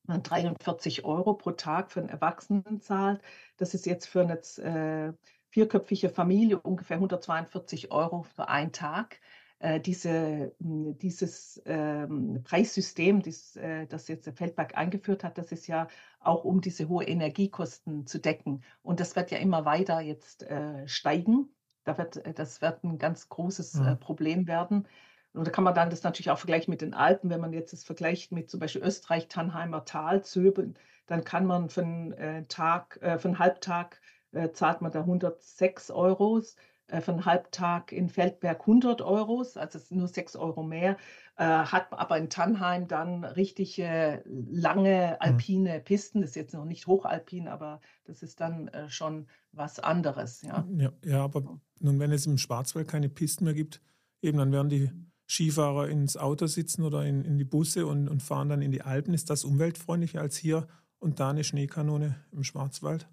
43 0.07 1.05
Euro 1.05 1.33
pro 1.33 1.51
Tag 1.51 1.91
für 1.91 1.99
einen 1.99 2.09
Erwachsenen 2.09 2.81
zahlt, 2.81 3.21
das 3.57 3.73
ist 3.73 3.85
jetzt 3.85 4.07
für 4.07 4.21
eine 4.21 4.33
äh, 4.33 5.13
vierköpfige 5.49 6.09
Familie 6.09 6.59
ungefähr 6.59 6.97
142 6.97 7.91
Euro 7.91 8.23
für 8.23 8.49
einen 8.49 8.71
Tag. 8.71 9.19
Äh, 9.59 9.81
diese, 9.81 10.53
hm, 10.61 10.97
dieses 10.99 11.61
ähm, 11.65 12.41
Preissystem, 12.45 13.21
dies, 13.21 13.57
äh, 13.57 13.87
das 13.87 14.07
jetzt 14.07 14.25
der 14.25 14.33
Feldberg 14.33 14.77
eingeführt 14.77 15.23
hat, 15.25 15.37
das 15.37 15.51
ist 15.51 15.67
ja 15.67 15.87
auch 16.21 16.45
um 16.45 16.61
diese 16.61 16.87
hohen 16.87 17.07
Energiekosten 17.07 18.07
zu 18.07 18.19
decken. 18.19 18.63
Und 18.83 19.01
das 19.01 19.17
wird 19.17 19.31
ja 19.31 19.37
immer 19.37 19.65
weiter 19.65 19.99
jetzt 19.99 20.43
äh, 20.43 20.87
steigen. 20.87 21.49
Da 21.83 21.97
wird, 21.97 22.25
äh, 22.25 22.33
das 22.33 22.61
wird 22.61 22.85
ein 22.85 22.99
ganz 22.99 23.27
großes 23.27 23.75
äh, 23.75 23.81
mhm. 23.81 23.99
Problem 23.99 24.47
werden. 24.47 24.87
Und 25.33 25.45
da 25.45 25.51
kann 25.51 25.65
man 25.65 25.75
dann 25.75 25.89
das 25.89 26.03
natürlich 26.03 26.31
auch 26.31 26.39
vergleichen 26.39 26.71
mit 26.71 26.81
den 26.81 26.93
Alpen. 26.93 27.29
Wenn 27.29 27.41
man 27.41 27.51
jetzt 27.51 27.73
das 27.73 27.83
vergleicht 27.83 28.31
mit 28.31 28.49
zum 28.49 28.61
Beispiel 28.61 28.81
Österreich, 28.81 29.27
Tannheimer 29.27 29.83
Tal, 29.83 30.23
Zöben, 30.23 30.75
dann 31.05 31.25
kann 31.25 31.45
man 31.45 31.69
für 31.69 31.81
einen 31.81 32.13
äh, 32.13 32.45
Tag, 32.45 32.99
für 33.01 33.27
einen 33.27 33.39
Halbtag 33.39 33.99
äh, 34.31 34.51
zahlt 34.51 34.81
man 34.81 34.91
da 34.91 35.01
106 35.01 35.91
Euros. 35.91 36.55
Äh, 36.89 37.01
für 37.01 37.11
einen 37.11 37.25
Halbtag 37.25 37.91
in 37.91 38.09
Feldberg 38.09 38.61
100 38.61 39.01
Euros, 39.01 39.57
also 39.57 39.79
nur 39.91 40.07
6 40.07 40.35
Euro 40.35 40.63
mehr, 40.63 40.97
äh, 41.37 41.45
hat 41.45 41.87
aber 41.91 42.17
in 42.17 42.29
Tannheim 42.29 42.87
dann 42.87 43.23
richtig 43.23 43.79
äh, 43.79 44.21
lange 44.25 45.11
mhm. 45.11 45.15
alpine 45.19 45.79
Pisten. 45.79 46.21
Das 46.21 46.31
ist 46.31 46.35
jetzt 46.35 46.53
noch 46.53 46.65
nicht 46.65 46.87
hochalpin, 46.87 47.47
aber 47.47 47.79
das 48.05 48.23
ist 48.23 48.39
dann 48.41 48.67
äh, 48.69 48.89
schon 48.89 49.27
was 49.51 49.79
anderes. 49.79 50.41
Ja. 50.41 50.65
ja. 50.75 50.91
Ja, 51.03 51.23
aber 51.23 51.59
nun, 51.79 51.99
wenn 51.99 52.11
es 52.11 52.25
im 52.25 52.37
Schwarzwald 52.37 52.87
keine 52.87 53.09
Pisten 53.09 53.45
mehr 53.45 53.53
gibt, 53.53 53.81
eben 54.21 54.37
dann 54.37 54.51
werden 54.51 54.69
die 54.69 54.91
Skifahrer 55.27 55.87
ins 55.87 56.17
Auto 56.17 56.47
sitzen 56.47 56.83
oder 56.83 57.05
in, 57.05 57.23
in 57.23 57.37
die 57.37 57.45
Busse 57.45 57.85
und, 57.85 58.07
und 58.07 58.23
fahren 58.23 58.49
dann 58.49 58.63
in 58.63 58.71
die 58.71 58.81
Alpen. 58.81 59.13
Ist 59.13 59.29
das 59.29 59.43
umweltfreundlicher 59.43 60.19
als 60.19 60.37
hier 60.37 60.67
und 60.97 61.19
da 61.19 61.29
eine 61.29 61.43
Schneekanone 61.43 62.15
im 62.31 62.43
Schwarzwald? 62.43 63.07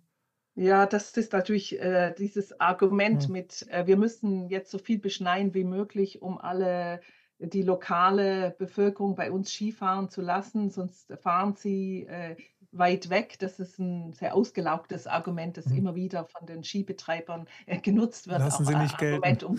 Ja, 0.59 0.87
das 0.87 1.15
ist 1.19 1.35
natürlich 1.35 1.79
äh, 1.79 2.15
dieses 2.17 2.59
Argument 2.61 3.25
ja. 3.25 3.31
mit, 3.31 3.67
äh, 3.69 3.87
wir 3.87 3.99
müssen 3.99 4.49
jetzt 4.49 4.71
so 4.71 4.79
viel 4.79 4.99
beschneien 4.99 5.53
wie 5.53 5.65
möglich, 5.65 6.23
um 6.23 6.39
alle 6.39 7.01
die 7.39 7.61
lokale 7.61 8.57
Bevölkerung 8.59 9.15
bei 9.15 9.31
uns 9.31 9.53
Skifahren 9.53 10.09
zu 10.09 10.23
lassen, 10.23 10.71
sonst 10.71 11.13
fahren 11.21 11.55
sie 11.55 12.07
äh, 12.07 12.37
weit 12.79 13.11
weg. 13.11 13.39
Das 13.39 13.59
ist 13.59 13.79
ein 13.79 14.13
sehr 14.13 14.35
ausgelaugtes 14.35 15.07
Argument, 15.07 15.57
das 15.57 15.67
mhm. 15.67 15.79
immer 15.79 15.95
wieder 15.95 16.25
von 16.25 16.47
den 16.47 16.65
Skibetreibern 16.65 17.47
äh, 17.67 17.79
genutzt 17.79 18.29
wird. 18.29 18.41
Lassen 18.41 18.65
Sie 18.65 18.75
nicht 18.75 18.95
Argument, 18.95 19.43
um, 19.45 19.59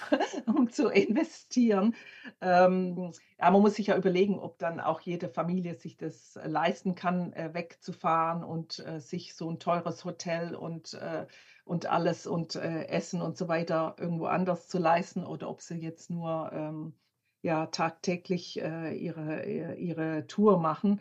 um, 0.46 0.70
zu 0.70 0.88
investieren. 0.88 1.94
Ähm, 2.40 3.12
ja, 3.38 3.50
man 3.50 3.60
muss 3.60 3.74
sich 3.74 3.88
ja 3.88 3.96
überlegen, 3.96 4.38
ob 4.38 4.58
dann 4.58 4.80
auch 4.80 5.00
jede 5.00 5.28
Familie 5.28 5.74
sich 5.74 5.96
das 5.96 6.38
leisten 6.44 6.94
kann, 6.94 7.32
äh, 7.32 7.50
wegzufahren 7.52 8.44
und 8.44 8.78
äh, 8.86 9.00
sich 9.00 9.34
so 9.34 9.50
ein 9.50 9.58
teures 9.58 10.04
Hotel 10.04 10.54
und 10.54 10.94
äh, 10.94 11.26
und 11.64 11.84
alles 11.86 12.26
und 12.26 12.56
äh, 12.56 12.84
Essen 12.84 13.20
und 13.20 13.36
so 13.36 13.46
weiter 13.46 13.94
irgendwo 13.98 14.24
anders 14.24 14.68
zu 14.68 14.78
leisten 14.78 15.24
oder 15.24 15.50
ob 15.50 15.60
sie 15.60 15.76
jetzt 15.76 16.08
nur 16.08 16.50
ähm, 16.52 16.94
ja 17.42 17.66
tagtäglich 17.66 18.60
äh, 18.60 18.94
ihre, 18.94 19.44
ihre 19.44 20.26
Tour 20.26 20.58
machen. 20.58 21.00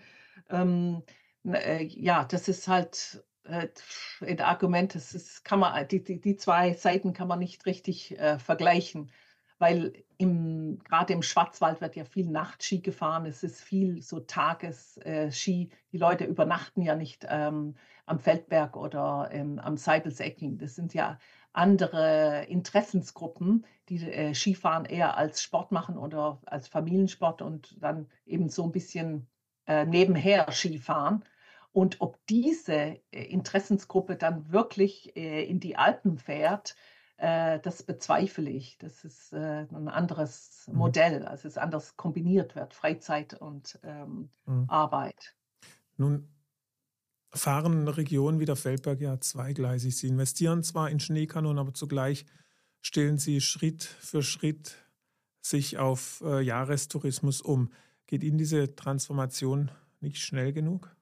Ähm, 0.50 1.04
äh, 1.46 1.84
ja, 1.84 2.26
das 2.26 2.48
ist 2.48 2.68
halt 2.68 3.24
äh, 3.44 3.68
ein 4.22 4.42
Argument, 4.42 4.96
das 4.96 5.14
ist, 5.14 5.44
kann 5.46 5.60
man, 5.60 5.88
die, 5.88 6.04
die, 6.04 6.20
die 6.20 6.36
zwei 6.36 6.74
Seiten 6.74 7.14
kann 7.14 7.28
man 7.28 7.40
nicht 7.40 7.66
richtig 7.66 8.18
äh, 8.20 8.40
vergleichen, 8.40 9.12
weil 9.60 9.94
im, 10.18 10.80
gerade 10.84 11.14
im 11.14 11.24
Schwarzwald 11.24 11.82
wird 11.82 11.96
ja 11.96 12.06
viel 12.06 12.28
Nachtski 12.28 12.80
gefahren, 12.80 13.26
es 13.26 13.44
ist 13.44 13.62
viel 13.62 14.02
so 14.02 14.20
Tagesski, 14.20 15.64
äh, 15.64 15.70
die 15.92 15.98
Leute 15.98 16.26
übernachten 16.26 16.82
ja 16.82 16.96
nicht 16.96 17.26
ähm, 17.30 17.76
am 18.06 18.20
Feldberg 18.20 18.76
oder 18.76 19.30
ähm, 19.32 19.60
am 19.60 19.78
Seidelsecken, 19.78 20.58
das 20.58 20.76
sind 20.76 20.94
ja 20.94 21.20
andere 21.54 22.46
Interessensgruppen, 22.46 23.66
die 23.90 23.98
äh, 24.12 24.34
Skifahren 24.34 24.86
eher 24.86 25.18
als 25.18 25.42
Sport 25.42 25.72
machen 25.72 25.98
oder 25.98 26.40
als 26.46 26.68
Familiensport 26.68 27.42
und 27.42 27.82
dann 27.82 28.08
eben 28.26 28.50
so 28.50 28.64
ein 28.64 28.72
bisschen 28.72 29.28
äh, 29.68 29.86
nebenher 29.86 30.52
Skifahren. 30.52 31.24
Und 31.78 32.02
ob 32.02 32.18
diese 32.26 33.00
äh, 33.12 33.24
Interessensgruppe 33.26 34.16
dann 34.16 34.52
wirklich 34.52 35.16
äh, 35.16 35.44
in 35.44 35.60
die 35.60 35.76
Alpen 35.76 36.18
fährt, 36.18 36.76
äh, 37.18 37.60
das 37.60 37.84
bezweifle 37.84 38.50
ich. 38.50 38.80
Das 38.80 39.04
ist 39.04 39.32
ein 39.32 39.88
anderes 39.88 40.68
mhm. 40.68 40.78
Modell, 40.78 41.26
also 41.26 41.48
es 41.48 41.58
anders 41.60 41.96
kombiniert 41.96 42.56
wird, 42.56 42.74
Freizeit 42.74 43.36
und 43.36 43.78
ähm, 43.84 44.30
mhm. 44.48 44.66
Arbeit. 44.70 45.36
Nun 45.98 46.28
fahren 47.32 47.88
Regionen 47.88 48.40
wie 48.40 48.46
der 48.46 48.56
Feldberg 48.56 49.00
ja 49.00 49.20
zweigleisig. 49.20 49.96
Sie 49.96 50.08
investieren 50.08 50.64
zwar 50.64 50.90
in 50.90 51.00
Schneekanonen, 51.00 51.60
aber 51.60 51.76
zugleich 51.76 52.26
stellen 52.82 53.20
sie 53.20 53.42
Schritt 53.42 53.84
für 53.84 54.24
Schritt 54.24 54.78
sich 55.42 55.78
auf 55.78 56.22
Jahrestourismus 56.22 57.42
um. 57.42 57.72
Geht 58.08 58.24
Ihnen 58.24 58.38
diese 58.38 58.76
Transformation 58.76 59.70
nicht 60.00 60.18
schnell 60.18 60.54
genug? 60.54 60.96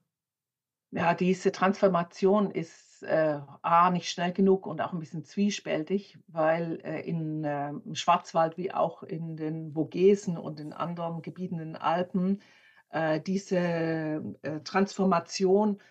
Ja, 0.91 1.13
diese 1.13 1.51
Transformation 1.51 2.51
ist 2.51 3.03
äh, 3.03 3.39
A, 3.61 3.91
nicht 3.91 4.09
schnell 4.09 4.33
genug 4.33 4.65
und 4.65 4.81
auch 4.81 4.93
ein 4.93 4.99
bisschen 4.99 5.23
zwiespältig, 5.23 6.17
weil 6.27 6.79
äh, 6.83 7.01
in, 7.01 7.43
äh, 7.43 7.69
im 7.69 7.95
Schwarzwald 7.95 8.57
wie 8.57 8.73
auch 8.73 9.03
in 9.03 9.37
den 9.37 9.73
Vogesen 9.73 10.37
und 10.37 10.59
in 10.59 10.73
anderen 10.73 11.21
Gebieten 11.21 11.59
in 11.59 11.73
den 11.73 11.75
Alpen 11.75 12.41
äh, 12.89 13.19
diese 13.21 13.57
äh, 13.57 14.61
Transformation 14.63 15.81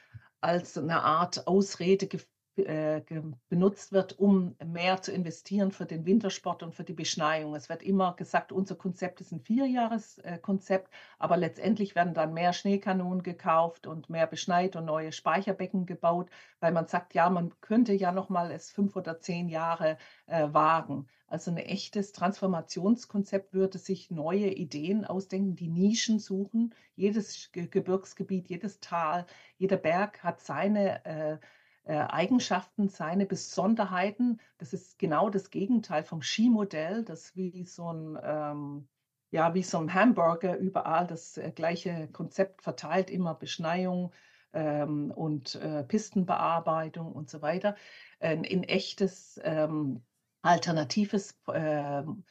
als 0.40 0.76
eine 0.76 1.02
Art 1.02 1.46
Ausrede 1.46 2.08
äh, 2.56 3.02
benutzt 3.48 3.92
wird, 3.92 4.18
um 4.18 4.54
mehr 4.64 5.02
zu 5.02 5.10
investieren 5.12 5.72
für 5.72 5.86
den 5.86 6.06
Wintersport 6.06 6.62
und 6.62 6.74
für 6.74 6.84
die 6.84 6.92
Beschneiung. 6.92 7.54
Es 7.54 7.68
wird 7.68 7.82
immer 7.82 8.14
gesagt, 8.14 8.52
unser 8.52 8.76
Konzept 8.76 9.20
ist 9.20 9.32
ein 9.32 9.40
Vierjahreskonzept, 9.40 10.88
aber 11.18 11.36
letztendlich 11.36 11.94
werden 11.94 12.14
dann 12.14 12.32
mehr 12.32 12.52
Schneekanonen 12.52 13.22
gekauft 13.22 13.86
und 13.86 14.08
mehr 14.08 14.26
beschneit 14.26 14.76
und 14.76 14.84
neue 14.84 15.12
Speicherbecken 15.12 15.84
gebaut, 15.84 16.30
weil 16.60 16.72
man 16.72 16.86
sagt, 16.86 17.14
ja, 17.14 17.28
man 17.28 17.52
könnte 17.60 17.92
ja 17.92 18.12
noch 18.12 18.28
mal 18.28 18.50
es 18.52 18.70
fünf 18.70 18.94
oder 18.94 19.20
zehn 19.20 19.48
Jahre 19.48 19.98
äh, 20.26 20.48
wagen. 20.52 21.08
Also 21.26 21.50
ein 21.50 21.56
echtes 21.56 22.12
Transformationskonzept 22.12 23.52
würde 23.54 23.78
sich 23.78 24.10
neue 24.12 24.50
Ideen 24.50 25.04
ausdenken, 25.04 25.56
die 25.56 25.68
Nischen 25.68 26.20
suchen. 26.20 26.72
Jedes 26.94 27.50
Gebirgsgebiet, 27.50 28.48
jedes 28.48 28.78
Tal, 28.78 29.26
jeder 29.56 29.76
Berg 29.76 30.22
hat 30.22 30.40
seine 30.40 31.04
äh, 31.04 31.38
äh, 31.84 31.94
Eigenschaften, 31.96 32.88
seine 32.88 33.26
Besonderheiten. 33.26 34.40
Das 34.58 34.72
ist 34.72 34.98
genau 34.98 35.30
das 35.30 35.50
Gegenteil 35.50 36.04
vom 36.04 36.22
Skimodell, 36.22 37.04
das 37.04 37.36
wie 37.36 37.64
so 37.64 37.92
ein, 37.92 38.18
ähm, 38.22 38.88
ja, 39.30 39.54
wie 39.54 39.62
so 39.62 39.78
ein 39.78 39.92
Hamburger 39.94 40.56
überall 40.56 41.06
das 41.06 41.36
äh, 41.36 41.52
gleiche 41.54 42.08
Konzept 42.12 42.62
verteilt, 42.62 43.10
immer 43.10 43.34
Beschneiung, 43.34 44.12
ähm, 44.54 45.10
und 45.10 45.56
äh, 45.56 45.82
Pistenbearbeitung 45.84 47.12
und 47.12 47.28
so 47.28 47.42
weiter, 47.42 47.76
ein 48.20 48.44
echtes 48.44 49.38
ähm, 49.44 50.02
alternatives 50.42 51.38
ähm, 51.52 52.24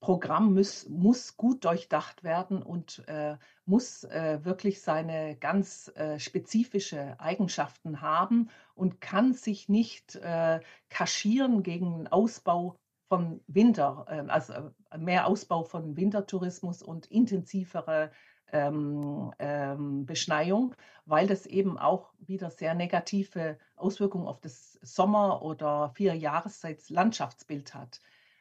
Programm 0.00 0.54
muss, 0.54 0.88
muss 0.88 1.36
gut 1.36 1.64
durchdacht 1.64 2.22
werden 2.22 2.62
und 2.62 3.02
äh, 3.08 3.36
muss 3.66 4.04
äh, 4.04 4.44
wirklich 4.44 4.80
seine 4.80 5.36
ganz 5.36 5.88
äh, 5.96 6.18
spezifische 6.18 7.18
Eigenschaften 7.18 8.00
haben 8.00 8.48
und 8.74 9.00
kann 9.00 9.32
sich 9.32 9.68
nicht 9.68 10.14
äh, 10.16 10.60
kaschieren 10.88 11.62
gegen 11.62 12.06
Ausbau 12.06 12.76
von 13.08 13.40
Winter, 13.48 14.06
ähm, 14.08 14.30
also 14.30 14.52
äh, 14.52 14.98
mehr 14.98 15.26
Ausbau 15.26 15.64
von 15.64 15.96
Wintertourismus 15.96 16.82
und 16.82 17.06
intensivere 17.06 18.12
ähm, 18.52 19.32
ähm, 19.38 20.06
Beschneiung, 20.06 20.74
weil 21.06 21.26
das 21.26 21.46
eben 21.46 21.76
auch 21.76 22.12
wieder 22.18 22.50
sehr 22.50 22.74
negative 22.74 23.58
Auswirkungen 23.76 24.26
auf 24.26 24.40
das 24.40 24.78
Sommer- 24.82 25.42
oder 25.42 25.90
vier 25.90 26.14
Jahreszeits-Landschaftsbild 26.14 27.74
hat. 27.74 28.00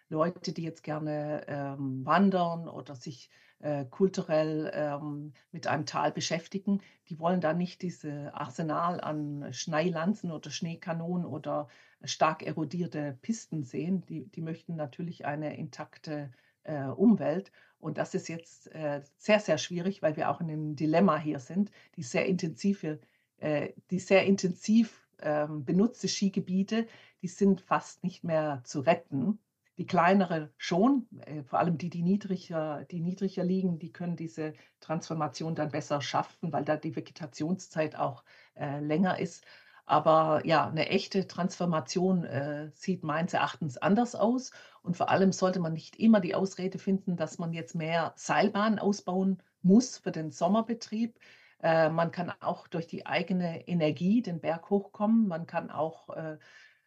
Leute, 0.09 0.53
die 0.53 0.63
jetzt 0.63 0.83
gerne 0.83 1.43
ähm, 1.47 2.05
wandern 2.05 2.69
oder 2.69 2.95
sich 2.95 3.29
äh, 3.59 3.85
kulturell 3.85 4.71
ähm, 4.73 5.33
mit 5.51 5.67
einem 5.67 5.85
Tal 5.85 6.11
beschäftigen, 6.11 6.81
die 7.09 7.19
wollen 7.19 7.41
da 7.41 7.53
nicht 7.53 7.81
diese 7.81 8.33
Arsenal 8.33 9.01
an 9.01 9.51
Schneelanzen 9.51 10.31
oder 10.31 10.51
Schneekanonen 10.51 11.25
oder 11.25 11.67
stark 12.03 12.43
erodierte 12.43 13.17
Pisten 13.21 13.63
sehen. 13.63 14.05
Die, 14.05 14.25
die 14.27 14.41
möchten 14.41 14.75
natürlich 14.75 15.25
eine 15.25 15.57
intakte 15.57 16.31
äh, 16.63 16.85
Umwelt. 16.85 17.51
Und 17.79 17.97
das 17.97 18.13
ist 18.13 18.27
jetzt 18.27 18.73
äh, 18.73 19.01
sehr, 19.17 19.39
sehr 19.39 19.57
schwierig, 19.57 20.01
weil 20.01 20.15
wir 20.15 20.29
auch 20.29 20.41
in 20.41 20.49
einem 20.49 20.75
Dilemma 20.75 21.17
hier 21.17 21.39
sind. 21.39 21.71
Die 21.95 22.03
sehr 22.03 22.25
intensive, 22.25 22.99
äh, 23.37 23.73
die 23.91 23.99
sehr 23.99 24.25
intensiv 24.25 25.07
ähm, 25.19 25.65
benutzte 25.65 26.07
Skigebiete, 26.07 26.87
die 27.21 27.27
sind 27.27 27.61
fast 27.61 28.03
nicht 28.03 28.23
mehr 28.23 28.61
zu 28.63 28.81
retten. 28.81 29.39
Die 29.77 29.85
kleinere 29.85 30.51
schon, 30.57 31.07
äh, 31.21 31.43
vor 31.43 31.59
allem 31.59 31.77
die, 31.77 31.89
die 31.89 32.01
niedriger, 32.01 32.85
die 32.85 32.99
niedriger 32.99 33.43
liegen, 33.43 33.79
die 33.79 33.91
können 33.91 34.15
diese 34.15 34.53
Transformation 34.79 35.55
dann 35.55 35.69
besser 35.69 36.01
schaffen, 36.01 36.51
weil 36.51 36.65
da 36.65 36.77
die 36.77 36.95
Vegetationszeit 36.95 37.95
auch 37.95 38.23
äh, 38.55 38.79
länger 38.79 39.19
ist. 39.19 39.45
Aber 39.85 40.45
ja, 40.45 40.67
eine 40.67 40.89
echte 40.89 41.27
Transformation 41.27 42.25
äh, 42.25 42.69
sieht 42.73 43.03
meines 43.03 43.33
Erachtens 43.33 43.77
anders 43.77 44.15
aus. 44.15 44.51
Und 44.81 44.97
vor 44.97 45.09
allem 45.09 45.31
sollte 45.31 45.61
man 45.61 45.73
nicht 45.73 45.95
immer 45.95 46.19
die 46.19 46.35
Ausrede 46.35 46.77
finden, 46.77 47.15
dass 47.15 47.37
man 47.39 47.53
jetzt 47.53 47.73
mehr 47.73 48.13
Seilbahnen 48.17 48.79
ausbauen 48.79 49.41
muss 49.61 49.97
für 49.97 50.11
den 50.11 50.31
Sommerbetrieb. 50.31 51.17
Äh, 51.61 51.89
man 51.89 52.11
kann 52.11 52.33
auch 52.41 52.67
durch 52.67 52.87
die 52.87 53.05
eigene 53.05 53.65
Energie 53.67 54.21
den 54.21 54.41
Berg 54.41 54.69
hochkommen. 54.69 55.27
Man 55.27 55.47
kann 55.47 55.71
auch 55.71 56.09
äh, 56.09 56.37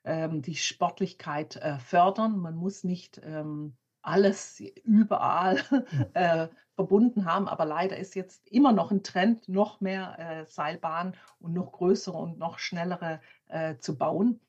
ähm, 0.05 0.43
die 0.43 0.57
Sportlichkeit 0.57 1.57
äh, 1.57 1.79
fördern. 1.79 2.39
Man 2.39 2.57
muss 2.57 2.85
nicht 2.85 3.21
ähm, 3.25 3.77
alles 4.03 4.61
überall 4.85 5.63
äh, 6.15 6.49
verbunden 6.75 7.25
haben, 7.27 7.49
aber 7.49 7.65
leider 7.65 7.99
ist 7.99 8.15
jetzt 8.15 8.49
immer 8.49 8.73
noch 8.73 8.91
ein 8.91 9.03
Trend, 9.03 9.49
noch 9.49 9.81
mehr 9.81 10.19
äh, 10.19 10.47
Seilbahnen 10.47 11.15
und 11.39 11.53
noch 11.53 11.73
größere 11.73 12.17
und 12.17 12.39
noch 12.39 12.59
schnellere 12.59 13.21
äh, 13.49 13.77
zu 13.79 13.97
bauen. 13.97 14.41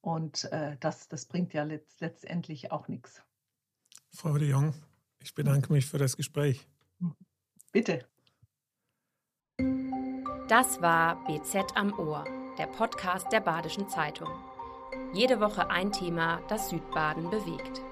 Und 0.00 0.50
äh, 0.52 0.76
das, 0.80 1.08
das 1.08 1.26
bringt 1.26 1.52
ja 1.52 1.64
letzt, 1.64 2.00
letztendlich 2.00 2.72
auch 2.72 2.88
nichts. 2.88 3.22
Frau 4.12 4.36
de 4.38 4.48
Jong, 4.48 4.74
ich 5.18 5.34
bedanke 5.34 5.72
mich 5.72 5.86
für 5.86 5.98
das 5.98 6.16
Gespräch. 6.16 6.66
Bitte. 7.72 8.06
Das 10.48 10.80
war 10.80 11.24
BZ 11.26 11.76
am 11.76 11.96
Ohr, 11.98 12.24
der 12.58 12.66
Podcast 12.66 13.30
der 13.30 13.40
Badischen 13.40 13.88
Zeitung. 13.88 14.49
Jede 15.12 15.40
Woche 15.40 15.70
ein 15.70 15.90
Thema, 15.90 16.40
das 16.48 16.70
Südbaden 16.70 17.30
bewegt. 17.30 17.82